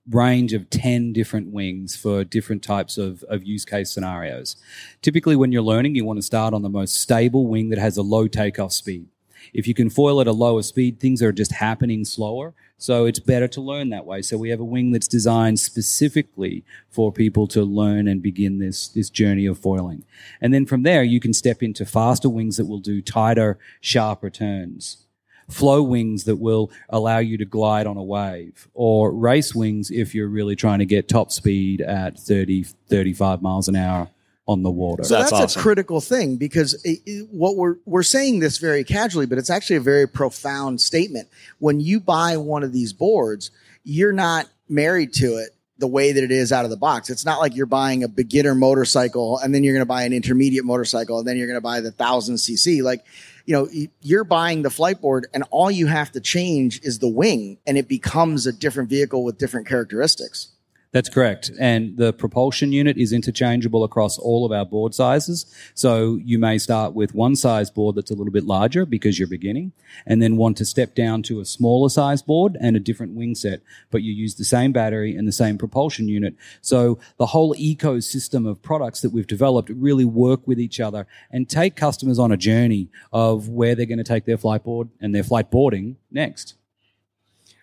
range 0.10 0.54
of 0.54 0.70
10 0.70 1.14
different 1.14 1.52
wings 1.52 1.96
for 1.96 2.24
different 2.24 2.62
types 2.62 2.98
of, 2.98 3.24
of 3.24 3.44
use 3.44 3.66
case 3.66 3.92
scenarios. 3.92 4.56
Typically, 5.02 5.36
when 5.36 5.52
you're 5.52 5.62
learning, 5.62 5.96
you 5.96 6.06
want 6.06 6.18
to 6.18 6.24
start 6.24 6.54
on 6.54 6.62
the 6.62 6.70
most 6.70 7.00
stable 7.00 7.48
wing 7.48 7.70
that 7.70 7.80
has 7.80 7.98
a 7.98 8.02
low 8.02 8.28
takeoff 8.28 8.74
speed. 8.74 9.08
If 9.54 9.68
you 9.68 9.74
can 9.74 9.90
foil 9.90 10.22
at 10.22 10.28
a 10.28 10.32
lower 10.32 10.62
speed, 10.62 11.00
things 11.00 11.22
are 11.22 11.32
just 11.32 11.52
happening 11.52 12.06
slower. 12.06 12.54
So 12.78 13.06
it's 13.06 13.20
better 13.20 13.48
to 13.50 13.62
learn 13.62 13.90
that 13.90 14.06
way. 14.06 14.22
So 14.22 14.38
we 14.38 14.50
have 14.50 14.60
a 14.60 14.66
wing 14.66 14.92
that's 14.92 15.08
designed 15.08 15.60
specifically 15.60 16.64
for 16.90 17.12
people 17.12 17.48
to 17.48 17.64
learn 17.64 18.08
and 18.08 18.22
begin 18.22 18.60
this, 18.60 18.88
this 18.88 19.10
journey 19.10 19.46
of 19.46 19.58
foiling. 19.58 20.06
And 20.42 20.54
then 20.54 20.66
from 20.66 20.84
there, 20.84 21.04
you 21.04 21.20
can 21.20 21.34
step 21.34 21.62
into 21.62 21.86
faster 21.86 22.30
wings 22.30 22.58
that 22.58 22.66
will 22.66 22.80
do 22.80 23.02
tighter, 23.02 23.58
sharper 23.82 24.30
turns 24.30 25.03
flow 25.50 25.84
wings 25.84 26.24
that 26.26 26.38
will 26.38 26.72
allow 26.90 27.20
you 27.20 27.38
to 27.38 27.46
glide 27.46 27.88
on 27.88 27.98
a 27.98 28.04
wave, 28.04 28.68
or 28.74 29.12
race 29.12 29.54
wings 29.54 29.92
if 29.92 30.14
you're 30.16 30.28
really 30.28 30.56
trying 30.56 30.80
to 30.80 30.86
get 30.86 31.08
top 31.08 31.32
speed 31.32 31.82
at 31.82 32.20
30, 32.20 32.64
35 32.90 33.42
miles 33.42 33.68
an 33.68 33.76
hour 33.76 34.10
on 34.48 34.62
the 34.62 34.70
water. 34.72 35.04
So 35.04 35.16
That's 35.18 35.32
that's, 35.32 35.44
awesome. 35.44 35.60
a 35.60 35.64
critical 35.64 36.02
thing 36.02 36.36
because 36.36 36.74
it, 36.84 37.00
it- 37.06 37.30
what 37.32 37.56
we're 37.56 37.76
we're 37.86 38.04
saying 38.04 38.40
this 38.40 38.58
very 38.58 38.84
casually, 38.84 39.26
but 39.26 39.38
it's 39.38 39.50
actually 39.50 39.78
a 39.78 39.82
very 39.82 40.08
profound 40.08 40.82
statement. 40.82 41.30
When 41.60 41.80
you 41.80 42.00
buy 42.00 42.36
one 42.38 42.64
of 42.64 42.74
these 42.74 42.92
boards, 42.94 43.52
you're 43.86 44.12
not 44.12 44.48
married 44.68 45.14
to 45.14 45.38
it 45.38 45.50
the 45.78 45.88
way 45.88 46.12
that 46.12 46.24
it 46.24 46.32
is 46.32 46.52
out 46.52 46.66
of 46.66 46.72
the 46.72 46.78
box. 46.78 47.10
It's 47.10 47.26
not 47.26 47.40
like 47.40 47.56
you're 47.56 47.66
buying 47.66 48.04
a 48.04 48.08
beginner 48.08 48.54
motorcycle 48.56 49.40
and 49.40 49.54
then 49.56 49.64
you're 49.64 49.74
going 49.74 49.82
to 49.82 49.86
buy 49.88 50.04
an 50.04 50.14
intermediate 50.14 50.64
motorcycle 50.66 51.20
and 51.20 51.28
then 51.28 51.36
you're 51.36 51.48
going 51.48 51.58
to 51.58 51.62
buy 51.62 51.80
the 51.82 51.92
thousand 51.92 52.36
cc. 52.36 52.82
Like, 52.84 53.04
you 53.46 53.54
know, 53.54 53.68
you're 54.02 54.24
buying 54.24 54.62
the 54.62 54.70
Fliteboard 54.70 55.24
and 55.34 55.44
all 55.52 55.70
you 55.70 55.88
have 55.88 56.12
to 56.14 56.22
change 56.22 56.80
is 56.84 57.00
the 57.00 57.10
wing 57.10 57.58
and 57.68 57.78
it 57.78 57.88
becomes 57.88 58.48
a 58.48 58.54
different 58.54 58.90
vehicle 58.90 59.24
with 59.24 59.38
different 59.38 59.68
characteristics. 59.68 60.50
That's 60.94 61.10
correct. 61.10 61.50
And 61.60 61.98
the 61.98 62.14
propulsion 62.14 62.72
unit 62.72 62.98
is 62.98 63.12
interchangeable 63.12 63.84
across 63.84 64.20
all 64.20 64.46
of 64.46 64.52
our 64.52 64.64
board 64.64 64.94
sizes. 64.94 65.52
So 65.74 66.20
you 66.24 66.38
may 66.38 66.60
start 66.60 66.94
with 66.94 67.16
one 67.16 67.36
size 67.36 67.72
board 67.72 67.96
that's 67.96 68.12
a 68.12 68.14
little 68.14 68.32
bit 68.32 68.44
larger 68.44 68.86
because 68.86 69.18
you're 69.18 69.28
beginning, 69.28 69.74
and 70.06 70.22
then 70.22 70.38
want 70.38 70.56
to 70.58 70.66
step 70.66 70.94
down 70.94 71.24
to 71.24 71.40
a 71.40 71.46
smaller 71.46 71.90
size 71.90 72.22
board 72.22 72.58
and 72.62 72.76
a 72.76 72.80
different 72.80 73.16
wing 73.16 73.34
set, 73.34 73.62
but 73.90 74.04
you 74.04 74.14
use 74.14 74.36
the 74.36 74.46
same 74.46 74.72
battery 74.72 75.16
and 75.16 75.28
the 75.28 75.32
same 75.32 75.58
propulsion 75.58 76.08
unit. 76.08 76.36
So 76.62 77.00
the 77.18 77.26
whole 77.26 77.56
ecosystem 77.56 78.48
of 78.48 78.62
products 78.62 79.02
that 79.02 79.10
we've 79.10 79.26
developed 79.26 79.70
really 79.70 80.06
work 80.06 80.48
with 80.48 80.60
each 80.60 80.80
other 80.80 81.08
and 81.32 81.50
take 81.50 81.76
customers 81.76 82.20
on 82.20 82.32
a 82.32 82.38
journey 82.38 82.90
of 83.12 83.50
where 83.50 83.74
they're 83.74 83.88
going 83.88 83.98
to 83.98 84.04
take 84.04 84.26
their 84.26 84.38
Fliteboard 84.38 84.90
and 85.02 85.16
their 85.16 85.24
flight 85.24 85.50
boarding 85.50 85.98
next. 86.12 86.54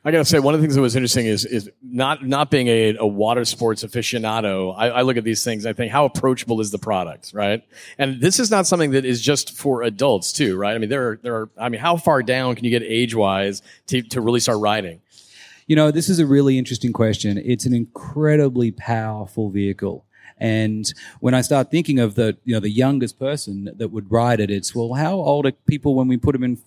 I 0.03 0.11
gotta 0.11 0.25
say, 0.25 0.39
one 0.39 0.55
of 0.55 0.61
the 0.61 0.65
things 0.65 0.77
that 0.77 0.81
was 0.81 0.97
interesting 0.97 1.27
is 1.27 1.45
is 1.45 1.71
not 1.83 2.27
not 2.27 2.51
being 2.51 2.69
a, 2.69 2.97
a 2.97 3.07
water 3.07 3.45
sports 3.45 3.85
aficionado. 3.85 4.75
I, 4.77 4.89
I 4.89 5.03
look 5.03 5.19
at 5.19 5.25
these 5.25 5.45
things. 5.45 5.67
I 5.67 5.75
think 5.75 5.93
how 5.93 6.07
approachable 6.07 6.61
is 6.61 6.71
the 6.71 6.79
product, 6.79 7.33
right? 7.35 7.63
And 7.99 8.21
this 8.21 8.41
is 8.41 8.51
not 8.51 8.67
something 8.67 8.93
that 8.93 9.05
is 9.05 9.21
just 9.21 9.59
for 9.59 9.83
adults 9.83 10.33
too, 10.33 10.57
right? 10.57 10.75
I 10.75 10.79
mean, 10.79 10.89
there 10.89 11.11
are 11.11 11.21
there 11.23 11.35
are. 11.35 11.51
I 11.59 11.69
mean, 11.69 11.81
how 11.81 11.97
far 11.97 12.23
down 12.23 12.55
can 12.55 12.65
you 12.65 12.71
get 12.71 12.83
age 12.83 13.15
wise 13.15 13.61
to 13.89 14.01
to 14.03 14.23
really 14.23 14.41
start 14.41 14.59
riding? 14.61 15.03
You 15.67 15.77
know, 15.77 15.91
this 15.91 16.09
is 16.09 16.19
a 16.19 16.27
really 16.27 16.59
interesting 16.59 16.93
question. 16.93 17.37
It's 17.37 17.67
an 17.67 17.75
incredibly 17.75 18.73
powerful 18.73 19.51
vehicle. 19.51 20.07
And 20.41 20.91
when 21.21 21.35
I 21.35 21.43
start 21.43 21.71
thinking 21.71 21.99
of 21.99 22.15
the, 22.15 22.39
you 22.45 22.55
know, 22.55 22.61
the 22.61 22.71
youngest 22.71 23.19
person 23.19 23.71
that 23.77 23.89
would 23.89 24.11
ride 24.11 24.41
it, 24.41 24.51
it's, 24.51 24.75
well, 24.75 24.95
how 24.95 25.13
old 25.13 25.45
are 25.47 25.53
people 25.53 25.95
when 25.95 26.09
we 26.09 26.17
put 26.17 26.33
them 26.33 26.43
in 26.43 26.59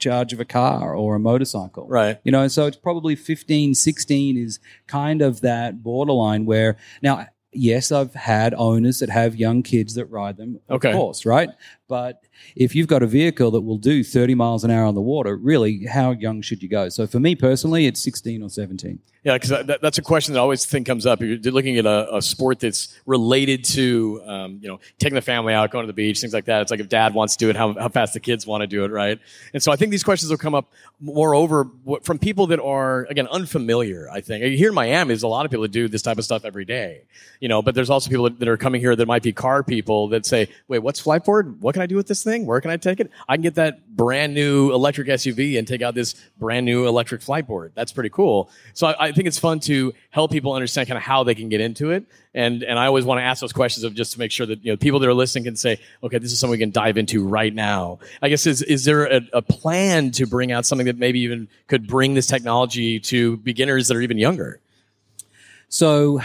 charge 0.00 0.32
of 0.32 0.40
a 0.40 0.44
car 0.44 0.94
or 0.94 1.14
a 1.14 1.20
motorcycle? 1.20 1.86
Right. 1.86 2.18
You 2.24 2.32
know, 2.32 2.48
so 2.48 2.66
it's 2.66 2.76
probably 2.76 3.14
15, 3.16 3.74
16 3.74 4.36
is 4.36 4.58
kind 4.86 5.22
of 5.22 5.40
that 5.42 5.82
borderline 5.82 6.44
where 6.46 6.76
now, 7.02 7.26
yes, 7.52 7.90
I've 7.90 8.14
had 8.14 8.54
owners 8.54 9.00
that 9.00 9.10
have 9.10 9.34
young 9.36 9.62
kids 9.62 9.94
that 9.94 10.06
ride 10.06 10.36
them, 10.36 10.60
of 10.68 10.76
Okay. 10.76 10.92
course, 10.92 11.26
right? 11.26 11.48
But 11.88 12.22
if 12.54 12.74
you've 12.76 12.86
got 12.86 13.02
a 13.02 13.06
vehicle 13.06 13.50
that 13.52 13.62
will 13.62 13.76
do 13.78 14.04
30 14.04 14.34
miles 14.36 14.62
an 14.64 14.70
hour 14.70 14.84
on 14.86 14.94
the 14.94 15.00
water, 15.00 15.36
really, 15.36 15.84
how 15.86 16.12
young 16.12 16.42
should 16.42 16.62
you 16.62 16.68
go? 16.68 16.88
So 16.88 17.06
for 17.06 17.18
me 17.18 17.34
personally, 17.34 17.86
it's 17.86 18.00
16 18.00 18.42
or 18.42 18.50
17. 18.50 19.00
Yeah, 19.22 19.34
because 19.34 19.50
that, 19.50 19.82
that's 19.82 19.98
a 19.98 20.02
question 20.02 20.32
that 20.32 20.40
I 20.40 20.42
always 20.42 20.64
think 20.64 20.86
comes 20.86 21.04
up. 21.04 21.20
You're 21.20 21.36
looking 21.36 21.76
at 21.76 21.84
a, 21.84 22.16
a 22.16 22.22
sport 22.22 22.60
that's 22.60 22.98
related 23.04 23.64
to, 23.64 24.22
um, 24.24 24.58
you 24.62 24.68
know, 24.68 24.80
taking 24.98 25.14
the 25.14 25.20
family 25.20 25.52
out, 25.52 25.70
going 25.70 25.82
to 25.82 25.86
the 25.86 25.92
beach, 25.92 26.20
things 26.22 26.32
like 26.32 26.46
that. 26.46 26.62
It's 26.62 26.70
like 26.70 26.80
if 26.80 26.88
dad 26.88 27.12
wants 27.12 27.36
to 27.36 27.44
do 27.44 27.50
it, 27.50 27.56
how, 27.56 27.74
how 27.74 27.88
fast 27.90 28.14
the 28.14 28.20
kids 28.20 28.46
want 28.46 28.62
to 28.62 28.66
do 28.66 28.82
it, 28.84 28.90
right? 28.90 29.18
And 29.52 29.62
so 29.62 29.72
I 29.72 29.76
think 29.76 29.90
these 29.90 30.02
questions 30.02 30.30
will 30.30 30.38
come 30.38 30.54
up 30.54 30.72
moreover 31.00 31.68
from 32.02 32.18
people 32.18 32.46
that 32.46 32.60
are, 32.60 33.04
again, 33.10 33.26
unfamiliar, 33.26 34.08
I 34.10 34.22
think. 34.22 34.42
Here 34.42 34.70
in 34.70 34.74
Miami, 34.74 35.08
there's 35.08 35.22
a 35.22 35.28
lot 35.28 35.44
of 35.44 35.50
people 35.50 35.62
that 35.62 35.72
do 35.72 35.86
this 35.86 36.00
type 36.00 36.16
of 36.16 36.24
stuff 36.24 36.46
every 36.46 36.64
day, 36.64 37.02
you 37.40 37.48
know, 37.48 37.60
but 37.60 37.74
there's 37.74 37.90
also 37.90 38.08
people 38.08 38.30
that, 38.30 38.48
are 38.48 38.56
coming 38.56 38.80
here 38.80 38.96
that 38.96 39.06
might 39.06 39.22
be 39.22 39.32
car 39.32 39.62
people 39.62 40.08
that 40.08 40.24
say, 40.24 40.48
wait, 40.66 40.78
what's 40.78 41.00
Fliteboard? 41.00 41.58
What 41.58 41.74
can 41.74 41.82
I 41.82 41.86
do 41.86 41.96
with 41.96 42.08
this 42.08 42.24
thing? 42.24 42.46
Where 42.46 42.60
can 42.62 42.70
I 42.70 42.78
take 42.78 43.00
it? 43.00 43.10
I 43.28 43.36
can 43.36 43.42
get 43.42 43.56
that 43.56 43.94
brand 43.94 44.32
new 44.32 44.72
electric 44.72 45.08
SUV 45.08 45.58
and 45.58 45.68
take 45.68 45.82
out 45.82 45.94
this 45.94 46.14
brand 46.38 46.64
new 46.64 46.86
electric 46.86 47.20
Fliteboard. 47.20 47.72
That's 47.74 47.92
pretty 47.92 48.10
cool. 48.10 48.50
So 48.72 48.86
I, 48.86 49.08
I 49.08 49.09
think 49.12 49.26
it's 49.28 49.38
fun 49.38 49.60
to 49.60 49.92
help 50.10 50.30
people 50.30 50.52
understand 50.52 50.88
kind 50.88 50.96
of 50.96 51.02
how 51.02 51.24
they 51.24 51.34
can 51.34 51.48
get 51.48 51.60
into 51.60 51.90
it. 51.90 52.04
And 52.34 52.62
and 52.62 52.78
I 52.78 52.86
always 52.86 53.04
want 53.04 53.18
to 53.18 53.22
ask 53.22 53.40
those 53.40 53.52
questions 53.52 53.84
of 53.84 53.94
just 53.94 54.12
to 54.12 54.18
make 54.18 54.30
sure 54.30 54.46
that 54.46 54.64
you 54.64 54.72
know 54.72 54.76
people 54.76 55.00
that 55.00 55.08
are 55.08 55.14
listening 55.14 55.44
can 55.44 55.56
say, 55.56 55.80
okay, 56.02 56.18
this 56.18 56.32
is 56.32 56.38
something 56.38 56.52
we 56.52 56.58
can 56.58 56.70
dive 56.70 56.96
into 56.96 57.26
right 57.26 57.54
now. 57.54 57.98
I 58.22 58.28
guess 58.28 58.46
is 58.46 58.62
is 58.62 58.84
there 58.84 59.04
a, 59.04 59.20
a 59.32 59.42
plan 59.42 60.10
to 60.12 60.26
bring 60.26 60.52
out 60.52 60.66
something 60.66 60.86
that 60.86 60.98
maybe 60.98 61.20
even 61.20 61.48
could 61.66 61.86
bring 61.86 62.14
this 62.14 62.26
technology 62.26 63.00
to 63.00 63.36
beginners 63.38 63.88
that 63.88 63.96
are 63.96 64.02
even 64.02 64.18
younger? 64.18 64.60
So 65.68 66.20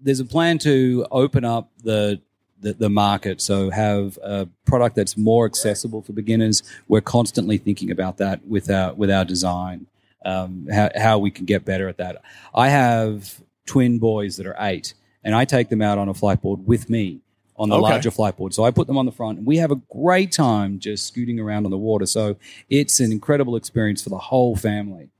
there's 0.00 0.20
a 0.20 0.24
plan 0.24 0.58
to 0.58 1.06
open 1.10 1.44
up 1.44 1.70
the, 1.82 2.20
the 2.60 2.74
the, 2.74 2.90
market. 2.90 3.40
So 3.40 3.70
have 3.70 4.18
a 4.22 4.46
product 4.64 4.96
that's 4.96 5.16
more 5.16 5.46
accessible 5.46 6.02
for 6.02 6.12
beginners. 6.12 6.62
We're 6.86 7.00
constantly 7.00 7.58
thinking 7.58 7.90
about 7.90 8.18
that 8.18 8.46
with 8.46 8.70
our 8.70 8.94
with 8.94 9.10
our 9.10 9.24
design, 9.24 9.86
um, 10.24 10.66
how, 10.72 10.90
how 10.96 11.18
we 11.18 11.30
can 11.30 11.44
get 11.44 11.64
better 11.64 11.88
at 11.88 11.98
that. 11.98 12.22
I 12.54 12.68
have 12.68 13.40
twin 13.66 13.98
boys 13.98 14.36
that 14.36 14.46
are 14.46 14.56
eight, 14.58 14.94
and 15.22 15.34
I 15.34 15.44
take 15.44 15.68
them 15.68 15.82
out 15.82 15.98
on 15.98 16.08
a 16.08 16.14
Fliteboard 16.14 16.64
with 16.64 16.88
me 16.88 17.20
on 17.58 17.68
the 17.68 17.76
okay. 17.76 17.82
larger 17.82 18.10
Fliteboard. 18.10 18.52
So 18.52 18.64
I 18.64 18.70
put 18.70 18.86
them 18.86 18.98
on 18.98 19.06
the 19.06 19.12
front, 19.12 19.38
and 19.38 19.46
we 19.46 19.56
have 19.58 19.70
a 19.70 19.80
great 19.90 20.32
time 20.32 20.78
just 20.78 21.06
scooting 21.06 21.40
around 21.40 21.64
on 21.64 21.70
the 21.70 21.78
water. 21.78 22.06
So 22.06 22.36
it's 22.68 23.00
an 23.00 23.12
incredible 23.12 23.56
experience 23.56 24.02
for 24.02 24.10
the 24.10 24.18
whole 24.18 24.56
family. 24.56 25.10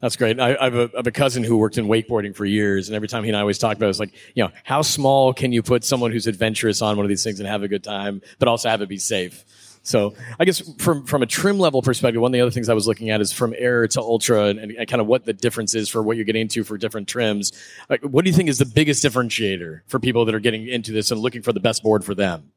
That's 0.00 0.16
great. 0.16 0.38
I, 0.38 0.54
I, 0.56 0.64
have 0.64 0.74
a, 0.74 0.90
I, 0.92 0.96
have 0.98 1.06
a, 1.06 1.12
cousin 1.12 1.42
who 1.42 1.56
worked 1.56 1.78
in 1.78 1.86
wakeboarding 1.86 2.36
for 2.36 2.44
years, 2.44 2.88
and 2.88 2.96
every 2.96 3.08
time 3.08 3.24
he 3.24 3.30
and 3.30 3.36
I 3.36 3.40
always 3.40 3.58
talk 3.58 3.76
about 3.76 3.86
it, 3.86 3.90
it's 3.90 3.98
like, 3.98 4.14
you 4.34 4.44
know, 4.44 4.50
how 4.62 4.82
small 4.82 5.32
can 5.32 5.52
you 5.52 5.62
put 5.62 5.84
someone 5.84 6.12
who's 6.12 6.26
adventurous 6.26 6.82
on 6.82 6.96
one 6.96 7.06
of 7.06 7.08
these 7.08 7.24
things 7.24 7.40
and 7.40 7.48
have 7.48 7.62
a 7.62 7.68
good 7.68 7.82
time, 7.82 8.20
but 8.38 8.46
also 8.46 8.68
have 8.68 8.82
it 8.82 8.88
be 8.88 8.98
safe? 8.98 9.44
So 9.86 10.14
I 10.40 10.44
guess 10.44 10.60
from 10.78 11.06
from 11.06 11.22
a 11.22 11.26
trim 11.26 11.60
level 11.60 11.80
perspective, 11.80 12.20
one 12.20 12.30
of 12.30 12.32
the 12.32 12.40
other 12.40 12.50
things 12.50 12.68
I 12.68 12.74
was 12.74 12.88
looking 12.88 13.10
at 13.10 13.20
is 13.20 13.32
from 13.32 13.54
air 13.56 13.86
to 13.86 14.00
ultra 14.00 14.46
and, 14.46 14.58
and 14.58 14.88
kind 14.88 15.00
of 15.00 15.06
what 15.06 15.24
the 15.24 15.32
difference 15.32 15.76
is 15.76 15.88
for 15.88 16.02
what 16.02 16.16
you're 16.16 16.24
getting 16.24 16.42
into 16.42 16.64
for 16.64 16.76
different 16.76 17.06
trims. 17.06 17.52
what 18.02 18.24
do 18.24 18.30
you 18.30 18.36
think 18.36 18.48
is 18.48 18.58
the 18.58 18.66
biggest 18.66 19.04
differentiator 19.04 19.82
for 19.86 20.00
people 20.00 20.24
that 20.24 20.34
are 20.34 20.40
getting 20.40 20.66
into 20.66 20.90
this 20.92 21.12
and 21.12 21.20
looking 21.20 21.42
for 21.42 21.52
the 21.52 21.60
best 21.60 21.84
board 21.84 22.04
for 22.04 22.16
them? 22.16 22.50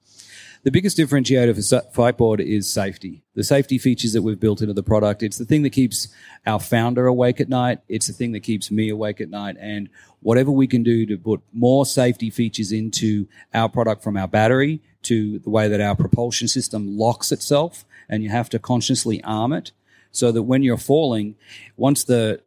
The 0.63 0.71
biggest 0.71 0.97
differentiator 0.97 1.53
for 1.55 2.11
Fliteboard 2.11 2.41
is 2.41 2.67
safety. 2.67 3.23
The 3.35 3.43
safety 3.43 3.77
features 3.77 4.11
that 4.13 4.23
we've 4.23 4.39
built 4.39 4.61
into 4.61 4.73
the 4.73 4.83
product. 4.83 5.23
It's 5.23 5.37
the 5.37 5.45
thing 5.45 5.61
that 5.61 5.69
keeps 5.69 6.09
our 6.45 6.59
founder 6.59 7.05
awake 7.05 7.39
at 7.39 7.47
night. 7.47 7.79
It's 7.87 8.07
the 8.07 8.13
thing 8.13 8.33
that 8.33 8.41
keeps 8.41 8.69
me 8.69 8.89
awake 8.89 9.21
at 9.21 9.29
night. 9.29 9.55
And 9.59 9.87
whatever 10.21 10.51
we 10.51 10.67
can 10.67 10.83
do 10.83 11.05
to 11.05 11.17
put 11.17 11.41
more 11.53 11.85
safety 11.85 12.29
features 12.29 12.73
into 12.73 13.27
our 13.53 13.69
product 13.69 14.03
from 14.03 14.17
our 14.17 14.27
battery 14.27 14.81
to 15.03 15.39
the 15.39 15.49
way 15.49 15.67
that 15.67 15.81
our 15.81 15.95
propulsion 15.95 16.47
system 16.47 16.97
locks 16.97 17.31
itself 17.31 17.85
and 18.07 18.23
you 18.23 18.29
have 18.29 18.49
to 18.49 18.59
consciously 18.59 19.23
arm 19.23 19.53
it 19.53 19.71
so 20.11 20.31
that 20.31 20.43
when 20.43 20.63
you're 20.63 20.77
falling, 20.77 21.35
once 21.77 22.03
the 22.03 22.41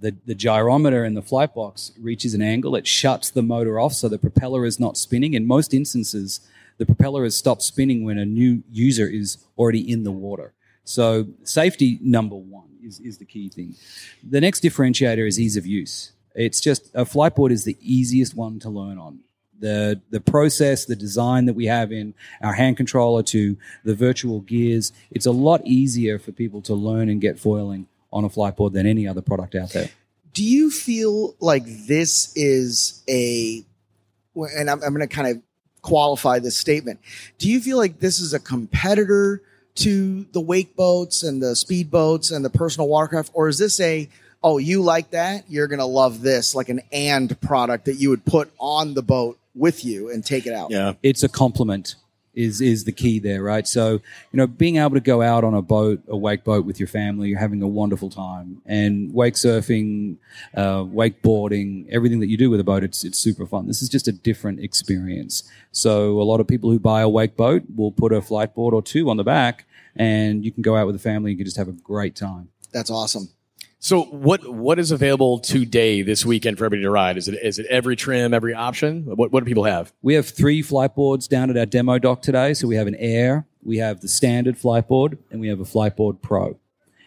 the, 0.00 0.16
the 0.26 0.34
gyrometer 0.34 1.04
in 1.04 1.14
the 1.14 1.22
flight 1.22 1.54
box 1.54 1.92
reaches 2.00 2.34
an 2.34 2.42
angle, 2.42 2.76
it 2.76 2.86
shuts 2.86 3.30
the 3.30 3.42
motor 3.42 3.80
off 3.80 3.94
so 3.94 4.08
the 4.08 4.18
propeller 4.18 4.64
is 4.64 4.78
not 4.78 4.96
spinning. 4.96 5.34
In 5.34 5.46
most 5.46 5.74
instances, 5.74 6.40
the 6.78 6.86
propeller 6.86 7.24
has 7.24 7.36
stopped 7.36 7.62
spinning 7.62 8.04
when 8.04 8.18
a 8.18 8.24
new 8.24 8.62
user 8.70 9.08
is 9.08 9.38
already 9.56 9.80
in 9.80 10.04
the 10.04 10.12
water. 10.12 10.54
So 10.84 11.26
safety 11.42 11.98
number 12.00 12.36
one 12.36 12.68
is, 12.82 13.00
is 13.00 13.18
the 13.18 13.24
key 13.24 13.48
thing. 13.48 13.74
The 14.22 14.40
next 14.40 14.62
differentiator 14.62 15.26
is 15.26 15.38
ease 15.38 15.56
of 15.56 15.66
use. 15.66 16.12
It's 16.34 16.60
just 16.60 16.90
a 16.94 17.04
Fliteboard 17.04 17.50
is 17.50 17.64
the 17.64 17.76
easiest 17.80 18.34
one 18.34 18.60
to 18.60 18.70
learn 18.70 18.98
on. 18.98 19.20
The 19.60 20.00
the 20.10 20.20
process, 20.20 20.84
the 20.84 20.96
design 20.96 21.46
that 21.46 21.54
we 21.54 21.66
have 21.66 21.90
in 21.90 22.14
our 22.42 22.52
hand 22.52 22.76
controller 22.76 23.22
to 23.24 23.56
the 23.84 23.94
virtual 23.94 24.40
gears, 24.40 24.92
it's 25.10 25.26
a 25.26 25.32
lot 25.32 25.62
easier 25.64 26.18
for 26.18 26.32
people 26.32 26.62
to 26.62 26.74
learn 26.74 27.08
and 27.08 27.20
get 27.20 27.38
foiling 27.38 27.88
on 28.12 28.24
a 28.24 28.28
Fliteboard 28.28 28.72
than 28.72 28.86
any 28.86 29.06
other 29.06 29.20
product 29.20 29.54
out 29.54 29.70
there. 29.70 29.90
Do 30.32 30.44
you 30.44 30.70
feel 30.70 31.34
like 31.40 31.64
this 31.66 32.32
is 32.36 33.02
a 33.08 33.64
and 34.34 34.70
I'm, 34.70 34.82
I'm 34.82 34.94
going 34.94 35.06
to 35.06 35.12
kind 35.12 35.28
of 35.28 35.42
qualify 35.82 36.38
this 36.38 36.56
statement. 36.56 37.00
Do 37.38 37.50
you 37.50 37.60
feel 37.60 37.76
like 37.76 37.98
this 37.98 38.20
is 38.20 38.34
a 38.34 38.38
competitor 38.38 39.42
to 39.76 40.24
the 40.32 40.40
wake 40.40 40.76
boats 40.76 41.22
and 41.22 41.42
the 41.42 41.54
speed 41.54 41.90
boats 41.90 42.30
and 42.30 42.44
the 42.44 42.50
personal 42.50 42.88
watercraft, 42.88 43.30
or 43.32 43.48
is 43.48 43.58
this 43.58 43.78
a 43.80 44.08
oh 44.42 44.58
you 44.58 44.82
like 44.82 45.10
that 45.10 45.44
you're 45.48 45.66
gonna 45.66 45.86
love 45.86 46.20
this 46.20 46.54
like 46.54 46.68
an 46.68 46.80
and 46.92 47.40
product 47.40 47.84
that 47.86 47.94
you 47.94 48.10
would 48.10 48.24
put 48.24 48.50
on 48.58 48.94
the 48.94 49.02
boat 49.02 49.37
with 49.58 49.84
you 49.84 50.10
and 50.10 50.24
take 50.24 50.46
it 50.46 50.54
out? 50.54 50.70
Yeah, 50.70 50.94
it's 51.02 51.22
a 51.22 51.28
compliment 51.28 51.96
is 52.38 52.60
is 52.60 52.84
the 52.84 52.92
key 52.92 53.18
there, 53.18 53.42
right? 53.42 53.66
So, 53.66 53.94
you 53.94 54.00
know, 54.36 54.46
being 54.46 54.76
able 54.76 54.94
to 54.94 55.00
go 55.00 55.22
out 55.22 55.42
on 55.42 55.54
a 55.54 55.60
boat, 55.60 56.02
a 56.06 56.16
wake 56.16 56.44
boat 56.44 56.64
with 56.64 56.78
your 56.78 56.86
family, 56.86 57.30
you're 57.30 57.38
having 57.38 57.62
a 57.62 57.68
wonderful 57.68 58.10
time, 58.10 58.62
and 58.64 59.12
wake 59.12 59.34
surfing, 59.34 60.18
uh, 60.54 60.84
wakeboarding, 60.84 61.88
everything 61.90 62.20
that 62.20 62.28
you 62.28 62.36
do 62.36 62.48
with 62.48 62.60
a 62.60 62.64
boat, 62.64 62.84
it's 62.84 63.02
it's 63.02 63.18
super 63.18 63.44
fun. 63.44 63.66
This 63.66 63.82
is 63.82 63.88
just 63.88 64.06
a 64.06 64.12
different 64.12 64.60
experience. 64.60 65.42
So, 65.72 66.20
a 66.20 66.22
lot 66.22 66.38
of 66.40 66.46
people 66.46 66.70
who 66.70 66.78
buy 66.78 67.00
a 67.00 67.08
wake 67.08 67.36
boat 67.36 67.64
will 67.74 67.92
put 67.92 68.12
a 68.12 68.20
Fliteboard 68.20 68.72
or 68.72 68.82
two 68.82 69.10
on 69.10 69.16
the 69.16 69.24
back, 69.24 69.66
and 69.96 70.44
you 70.44 70.52
can 70.52 70.62
go 70.62 70.76
out 70.76 70.86
with 70.86 70.94
the 70.94 71.02
family. 71.02 71.32
You 71.32 71.36
can 71.36 71.44
just 71.46 71.56
have 71.56 71.68
a 71.68 71.72
great 71.72 72.14
time. 72.14 72.50
That's 72.72 72.90
awesome. 72.90 73.30
So 73.80 74.02
what 74.02 74.46
what 74.52 74.80
is 74.80 74.90
available 74.90 75.38
today 75.38 76.02
this 76.02 76.26
weekend 76.26 76.58
for 76.58 76.64
everybody 76.64 76.82
to 76.82 76.90
ride? 76.90 77.16
Is 77.16 77.28
it 77.28 77.38
is 77.40 77.60
it 77.60 77.66
every 77.66 77.94
trim, 77.94 78.34
every 78.34 78.52
option? 78.52 79.04
What 79.04 79.30
what 79.30 79.40
do 79.40 79.46
people 79.46 79.64
have? 79.64 79.92
We 80.02 80.14
have 80.14 80.28
three 80.28 80.62
Fliteboards 80.62 81.28
down 81.28 81.48
at 81.48 81.56
our 81.56 81.66
demo 81.66 81.98
dock 81.98 82.20
today. 82.20 82.54
So 82.54 82.66
we 82.66 82.74
have 82.74 82.88
an 82.88 82.96
Air, 82.96 83.46
we 83.62 83.78
have 83.78 84.00
the 84.00 84.08
standard 84.08 84.56
Fliteboard, 84.56 85.18
and 85.30 85.40
we 85.40 85.46
have 85.46 85.60
a 85.60 85.64
Fliteboard 85.64 86.20
Pro. 86.22 86.58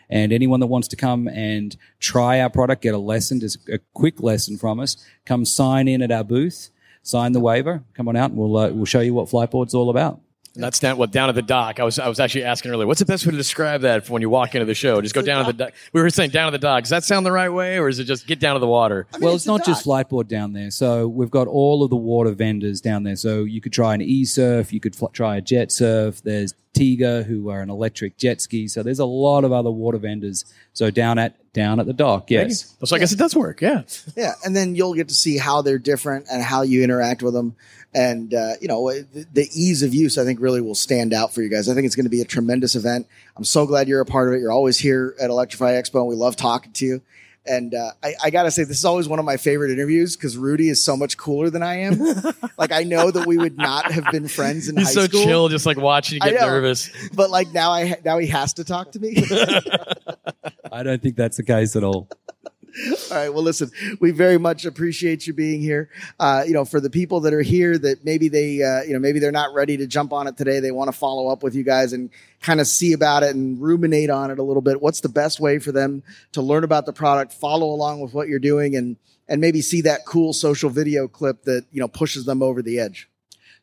And 0.10 0.32
anyone 0.32 0.62
that 0.62 0.68
wants 0.68 0.88
to 0.90 0.96
come 0.96 1.28
and 1.28 1.76
try 2.00 2.40
our 2.40 2.50
product, 2.50 2.82
get 2.82 2.94
a 2.94 2.98
lesson, 2.98 3.42
just 3.42 3.68
a 3.70 3.80
quick 3.94 4.22
lesson 4.22 4.58
from 4.58 4.80
us, 4.80 4.98
come 5.26 5.44
sign 5.44 5.90
in 5.90 6.02
at 6.02 6.12
our 6.12 6.24
booth, 6.24 6.70
sign 7.02 7.34
the 7.34 7.40
waiver, 7.42 7.84
come 7.96 8.08
on 8.08 8.16
out, 8.16 8.32
and 8.32 8.40
we'll 8.40 8.56
uh, 8.56 8.70
we'll 8.70 8.86
show 8.86 9.02
you 9.02 9.14
what 9.14 9.28
Fliteboard's 9.28 9.74
all 9.74 9.90
about. 9.90 10.22
And 10.54 10.64
that's 10.64 10.80
down 10.80 10.98
what 10.98 11.12
down 11.12 11.30
at 11.30 11.36
the 11.36 11.42
dock. 11.42 11.80
I 11.80 11.84
was 11.84 11.98
I 11.98 12.10
was 12.10 12.20
actually 12.20 12.44
asking 12.44 12.72
earlier, 12.72 12.86
what's 12.86 13.00
the 13.00 13.06
best 13.06 13.26
way 13.26 13.32
to 13.32 13.38
describe 13.38 13.82
that 13.82 14.10
when 14.10 14.22
you 14.22 14.30
walk 14.30 14.54
into 14.54 14.66
the 14.66 14.74
show? 14.74 15.02
Just 15.02 15.16
go 15.16 15.22
down 15.22 15.46
to 15.46 15.54
the 15.54 15.66
dock. 15.66 15.74
We 15.94 16.02
were 16.02 16.10
saying 16.10 16.32
down 16.32 16.52
to 16.52 16.58
the 16.58 16.62
dock. 16.62 16.84
Does 16.84 16.90
that 16.90 17.06
sound 17.06 17.26
the 17.26 17.32
right 17.32 17.50
way, 17.50 17.78
or 17.78 17.88
is 17.88 18.00
it 18.00 18.04
just 18.04 18.28
get 18.28 18.42
down 18.42 18.56
to 18.56 18.60
the 18.60 18.68
water? 18.68 19.08
I 19.14 19.18
mean, 19.18 19.26
well, 19.26 19.36
it's, 19.36 19.44
it's 19.44 19.48
not 19.48 19.66
just 19.66 19.86
Fliteboard 19.86 20.28
down 20.28 20.52
there. 20.52 20.70
So 20.70 21.08
we've 21.08 21.32
got 21.32 21.48
all 21.48 21.84
of 21.84 21.90
the 21.90 21.96
water 21.96 22.32
vendors 22.32 22.82
down 22.82 23.04
there. 23.04 23.16
So 23.16 23.46
you 23.46 23.62
could 23.62 23.72
try 23.72 23.94
an 23.94 24.02
e-surf, 24.02 24.74
you 24.74 24.82
could 24.82 24.96
fl- 24.96 25.08
try 25.08 25.38
a 25.38 25.42
jet 25.42 25.72
surf. 25.72 26.22
There's 26.22 26.54
Taiga, 26.74 27.24
who 27.24 27.50
are 27.50 27.62
an 27.62 27.70
electric 27.70 28.18
jet 28.18 28.42
ski. 28.42 28.68
So 28.68 28.84
there's 28.84 29.00
a 29.00 29.06
lot 29.06 29.44
of 29.44 29.52
other 29.52 29.72
water 29.72 29.98
vendors. 29.98 30.46
So 30.74 30.92
down 30.92 31.18
at 31.18 31.36
down 31.54 31.80
at 31.80 31.86
the 31.86 31.94
dock, 31.94 32.32
yes. 32.32 32.76
So 32.84 32.96
I 32.96 33.00
guess 33.00 33.12
it 33.12 33.20
does 33.20 33.36
work. 33.36 33.62
Yeah. 33.62 33.84
Yeah, 34.16 34.34
and 34.46 34.56
then 34.56 34.76
you'll 34.76 34.94
get 34.94 35.10
to 35.10 35.14
see 35.14 35.38
how 35.38 35.62
they're 35.62 35.80
different 35.80 36.28
and 36.32 36.42
how 36.42 36.62
you 36.62 36.84
interact 36.84 37.22
with 37.22 37.34
them. 37.34 37.56
And 37.94 38.34
uh, 38.34 38.54
you 38.62 38.70
know 38.70 38.90
the, 38.90 39.26
the, 39.34 39.50
ease 39.54 39.84
of 39.84 39.94
use 39.94 40.18
i 40.18 40.24
think 40.24 40.40
really 40.40 40.62
will 40.62 40.76
stand 40.76 41.14
out 41.14 41.34
for 41.34 41.42
you 41.42 41.50
guys. 41.50 41.68
I 41.68 41.74
think 41.74 41.86
it's 41.86 41.96
going 41.96 42.06
to 42.06 42.10
be 42.10 42.22
a 42.22 42.26
tremendous 42.26 42.76
event. 42.76 43.06
I'm 43.36 43.44
so 43.44 43.66
glad 43.66 43.90
you're 43.90 44.00
a 44.00 44.06
part 44.06 44.30
of 44.30 44.36
it. 44.36 44.40
You're 44.40 44.52
always 44.52 44.78
here 44.78 45.14
at 45.20 45.30
electrify 45.30 45.74
expo 45.74 45.96
and 45.96 46.08
we 46.08 46.16
love 46.16 46.38
talking 46.38 46.72
to 46.72 46.86
you. 46.86 47.02
And 47.46 47.74
uh, 47.74 47.92
I, 48.04 48.14
I, 48.24 48.30
gotta 48.30 48.52
say 48.52 48.64
this 48.64 48.78
is 48.78 48.86
always 48.86 49.10
one 49.10 49.18
of 49.18 49.26
my 49.26 49.36
favorite 49.36 49.72
interviews 49.72 50.16
because 50.16 50.38
Rudi 50.38 50.70
is 50.70 50.84
so 50.84 50.96
much 50.96 51.18
cooler 51.18 51.50
than 51.50 51.64
i 51.64 51.80
am. 51.80 52.00
Like 52.58 52.72
i 52.72 52.84
know 52.84 53.10
that 53.10 53.26
we 53.26 53.38
would 53.38 53.58
not 53.58 53.92
have 53.92 54.06
been 54.12 54.28
friends 54.28 54.70
in 54.70 54.78
He's 54.78 54.90
high 54.90 54.94
so 54.94 55.06
school. 55.06 55.24
chill 55.24 55.50
just 55.50 55.66
like 55.66 55.78
watching 55.78 56.16
you 56.16 56.22
get 56.22 56.40
nervous. 56.40 56.92
But 57.14 57.32
like 57.32 57.52
now 57.52 57.72
i 57.72 58.00
now 58.06 58.20
he 58.20 58.28
has 58.28 58.54
to 58.54 58.64
talk 58.64 58.92
to 58.92 59.00
me 59.00 59.16
i 60.72 60.84
don't 60.84 61.02
think 61.02 61.16
that's 61.16 61.38
the 61.38 61.44
case 61.44 61.76
at 61.76 61.84
all 61.84 62.08
all 63.12 63.18
right. 63.18 63.34
Well, 63.34 63.44
listen, 63.44 63.70
we 64.00 64.12
very 64.12 64.38
much 64.38 64.66
appreciate 64.66 65.28
you 65.28 65.34
being 65.34 65.62
here. 65.62 65.90
Uh, 66.20 66.44
you 66.46 66.54
know, 66.54 66.66
for 66.66 66.80
the 66.80 66.90
people 66.90 67.20
that 67.22 67.34
are 67.34 67.42
here 67.42 67.78
that 67.78 68.06
maybe 68.06 68.30
they, 68.30 68.64
uh, 68.64 68.84
you 68.84 68.94
know, 68.94 69.00
maybe 69.00 69.20
they're 69.20 69.32
not 69.32 69.54
ready 69.54 69.78
to 69.78 69.88
jump 69.88 70.14
on 70.14 70.28
it 70.28 70.38
today. 70.38 70.60
They 70.60 70.72
want 70.72 70.88
to 70.88 70.98
follow 70.98 71.28
up 71.28 71.44
with 71.44 71.54
you 71.54 71.64
guys 71.64 71.94
and 71.94 72.10
kind 72.42 72.62
of 72.62 72.68
see 72.68 72.94
about 72.94 73.24
it 73.24 73.36
and 73.36 73.62
ruminate 73.62 74.10
on 74.10 74.32
it 74.32 74.40
a 74.40 74.44
little 74.44 74.62
bit. 74.62 74.82
What's 74.82 75.02
the 75.02 75.10
best 75.10 75.40
way 75.40 75.60
for 75.60 75.72
them 75.72 76.04
to 76.32 76.42
learn 76.42 76.64
about 76.64 76.86
the 76.86 76.94
product, 76.94 77.34
follow 77.34 77.68
along 77.68 78.00
with 78.00 78.14
what 78.14 78.28
you're 78.28 78.40
doing 78.40 78.76
and, 78.76 78.96
and 79.28 79.42
maybe 79.42 79.62
see 79.62 79.82
that 79.82 80.06
cool 80.06 80.34
social 80.34 80.70
video 80.70 81.08
clip 81.08 81.44
that, 81.44 81.66
you 81.72 81.82
know, 81.82 81.88
pushes 81.88 82.26
them 82.26 82.42
over 82.42 82.62
the 82.62 82.80
edge? 82.80 83.10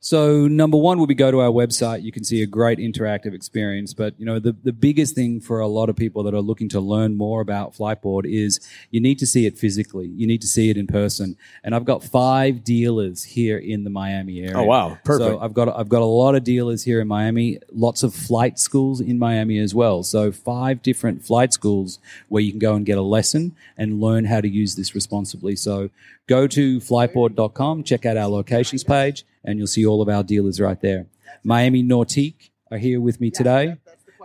So 0.01 0.47
number 0.47 0.77
one 0.77 0.99
will 0.99 1.09
be 1.09 1.15
go 1.15 1.31
to 1.33 1.41
our 1.41 1.51
website. 1.51 2.03
You 2.03 2.13
can 2.13 2.23
see 2.23 2.41
a 2.43 2.47
great 2.47 2.79
interactive 2.79 3.35
experience. 3.35 3.95
But 3.95 4.15
you 4.19 4.25
know, 4.25 4.39
the, 4.39 4.53
the 4.63 4.73
biggest 4.73 5.15
thing 5.15 5.41
for 5.41 5.59
a 5.59 5.67
lot 5.67 5.89
of 5.89 5.97
people 5.97 6.23
that 6.23 6.35
are 6.35 6.41
looking 6.41 6.69
to 6.71 6.81
learn 6.81 7.17
more 7.17 7.41
about 7.41 7.75
Fliteboard 7.75 8.25
is 8.25 8.61
you 8.91 9.01
need 9.01 9.19
to 9.19 9.27
see 9.27 9.45
it 9.45 9.59
physically. 9.59 10.07
You 10.07 10.27
need 10.27 10.41
to 10.43 10.47
see 10.47 10.71
it 10.71 10.77
in 10.77 10.87
person. 10.87 11.37
And 11.65 11.75
I've 11.75 11.85
got 11.85 12.05
five 12.05 12.63
dealers 12.63 13.25
here 13.25 13.59
in 13.59 13.83
the 13.83 13.91
Miami 13.91 14.41
area. 14.41 14.57
Oh 14.57 14.63
wow, 14.63 14.99
perfect. 15.05 15.31
So 15.31 15.41
I've 15.41 15.55
got 15.55 15.69
I've 15.77 15.89
got 15.89 16.03
a 16.03 16.07
lot 16.07 16.37
of 16.37 16.45
dealers 16.45 16.85
here 16.85 17.01
in 17.01 17.09
Miami. 17.09 17.59
Lots 17.73 18.05
of 18.05 18.15
flight 18.15 18.61
schools 18.61 19.01
in 19.01 19.19
Miami 19.19 19.59
as 19.59 19.75
well. 19.75 20.05
So 20.05 20.31
five 20.31 20.81
different 20.81 21.25
flight 21.25 21.53
schools 21.53 21.99
where 22.29 22.43
you 22.43 22.53
can 22.53 22.61
go 22.61 22.75
and 22.75 22.87
get 22.87 22.99
a 22.99 23.03
lesson 23.03 23.57
and 23.77 24.01
learn 24.01 24.27
how 24.27 24.41
to 24.41 24.49
use 24.49 24.77
this 24.77 24.95
responsibly. 24.95 25.57
So 25.57 25.91
go 26.29 26.47
to 26.47 26.79
fliteboard.com, 26.79 27.83
check 27.83 28.07
out 28.07 28.17
our 28.17 28.29
locations 28.29 28.85
page 28.85 29.25
and 29.45 29.59
you'll 29.59 29.67
see 29.67 29.87
all 29.87 30.03
of 30.03 30.09
our 30.09 30.23
dealers 30.23 30.61
right 30.61 30.81
there. 30.81 31.07
Miami 31.45 31.83
Nautique, 31.83 32.51
are 32.71 32.79
here 32.79 33.01
with 33.01 33.21
me 33.21 33.31
today. 33.31 33.77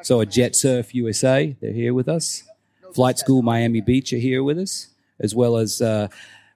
So 0.02 0.20
a 0.20 0.26
Jet 0.26 0.56
Surf 0.56 0.94
USA, 0.94 1.56
they're 1.62 1.72
here 1.72 1.94
with 1.94 2.10
us. 2.10 2.44
Flight 2.94 3.18
School 3.18 3.42
Miami 3.42 3.82
Beach 3.82 4.14
are 4.14 4.18
here 4.18 4.44
with 4.44 4.60
us, 4.60 4.90
as 5.20 5.34
well 5.34 5.58
as 5.58 5.82
uh, 5.82 6.10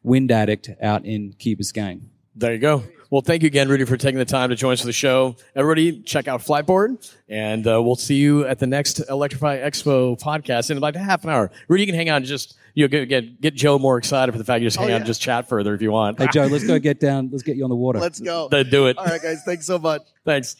Wind 0.04 0.32
Addict 0.32 0.70
out 0.82 1.06
in 1.06 1.34
Key 1.34 1.56
Biscayne. 1.56 2.02
There 2.36 2.54
you 2.54 2.60
go. 2.60 2.84
Well, 3.10 3.22
thank 3.22 3.42
you 3.42 3.48
again, 3.48 3.70
Rudi, 3.70 3.86
for 3.86 3.96
taking 3.96 4.20
the 4.20 4.26
time 4.26 4.50
to 4.50 4.56
join 4.56 4.74
us 4.74 4.82
for 4.82 4.86
the 4.88 4.92
show. 4.94 5.36
Everybody, 5.56 6.02
check 6.02 6.28
out 6.28 6.42
Fliteboard, 6.42 7.10
and 7.30 7.66
uh, 7.66 7.82
we'll 7.82 7.96
see 7.96 8.16
you 8.16 8.46
at 8.46 8.60
the 8.60 8.68
next 8.68 9.00
Electrify 9.10 9.60
Expo 9.60 10.20
podcast 10.20 10.72
in 10.72 10.78
about 10.78 10.96
half 10.96 11.24
an 11.24 11.30
hour. 11.30 11.50
Rudi, 11.70 11.84
you 11.84 11.88
can 11.88 11.96
hang 11.96 12.10
on 12.10 12.18
and 12.18 12.26
just 12.26 12.58
you 12.74 12.84
know, 12.84 12.90
get, 12.90 13.06
get 13.08 13.40
get 13.42 13.56
Jo 13.56 13.80
more 13.80 13.98
excited 13.98 14.32
for 14.34 14.38
the 14.38 14.44
fact 14.44 14.62
you 14.62 14.68
just 14.68 14.78
hang 14.78 14.86
Oh, 14.86 14.90
out 14.90 14.92
yeah. 14.92 14.96
and 14.98 15.06
just 15.06 15.22
chat 15.22 15.48
further 15.48 15.74
if 15.74 15.82
you 15.82 15.92
want. 15.92 16.20
Hey, 16.20 16.28
Jo, 16.34 16.46
let's 16.48 16.68
go 16.68 16.78
get 16.80 17.00
down. 17.00 17.30
Let's 17.32 17.44
get 17.44 17.56
you 17.56 17.64
on 17.64 17.70
the 17.70 17.76
water. 17.76 18.00
Let's 18.00 18.20
go. 18.20 18.50
Then 18.50 18.70
do 18.70 18.88
it. 18.88 18.98
All 18.98 19.06
right, 19.06 19.22
guys. 19.22 19.42
Thanks 19.46 19.66
so 19.66 19.80
much. 19.80 20.02
Thanks. 20.26 20.56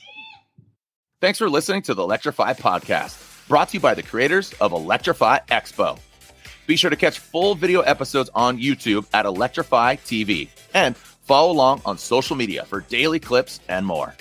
Thanks 1.20 1.40
for 1.40 1.50
listening 1.50 1.82
to 1.84 1.94
the 1.94 2.04
Electrify 2.04 2.54
podcast, 2.54 3.48
brought 3.48 3.70
to 3.70 3.74
you 3.76 3.80
by 3.82 3.94
the 3.94 4.04
creators 4.04 4.54
of 4.62 4.72
Electrify 4.72 5.40
Expo. 5.50 6.00
Be 6.68 6.76
sure 6.76 6.90
to 6.90 6.96
catch 6.96 7.20
full 7.20 7.56
video 7.56 7.82
episodes 7.82 8.30
on 8.36 8.58
YouTube 8.60 9.06
at 9.14 9.26
Electrify 9.26 9.96
TV 9.98 10.50
and 10.74 10.96
follow 11.28 11.52
along 11.52 11.82
on 11.86 11.98
social 11.98 12.36
media 12.38 12.64
for 12.64 12.82
daily 12.82 13.20
clips 13.20 13.60
and 13.68 13.86
more. 13.86 14.16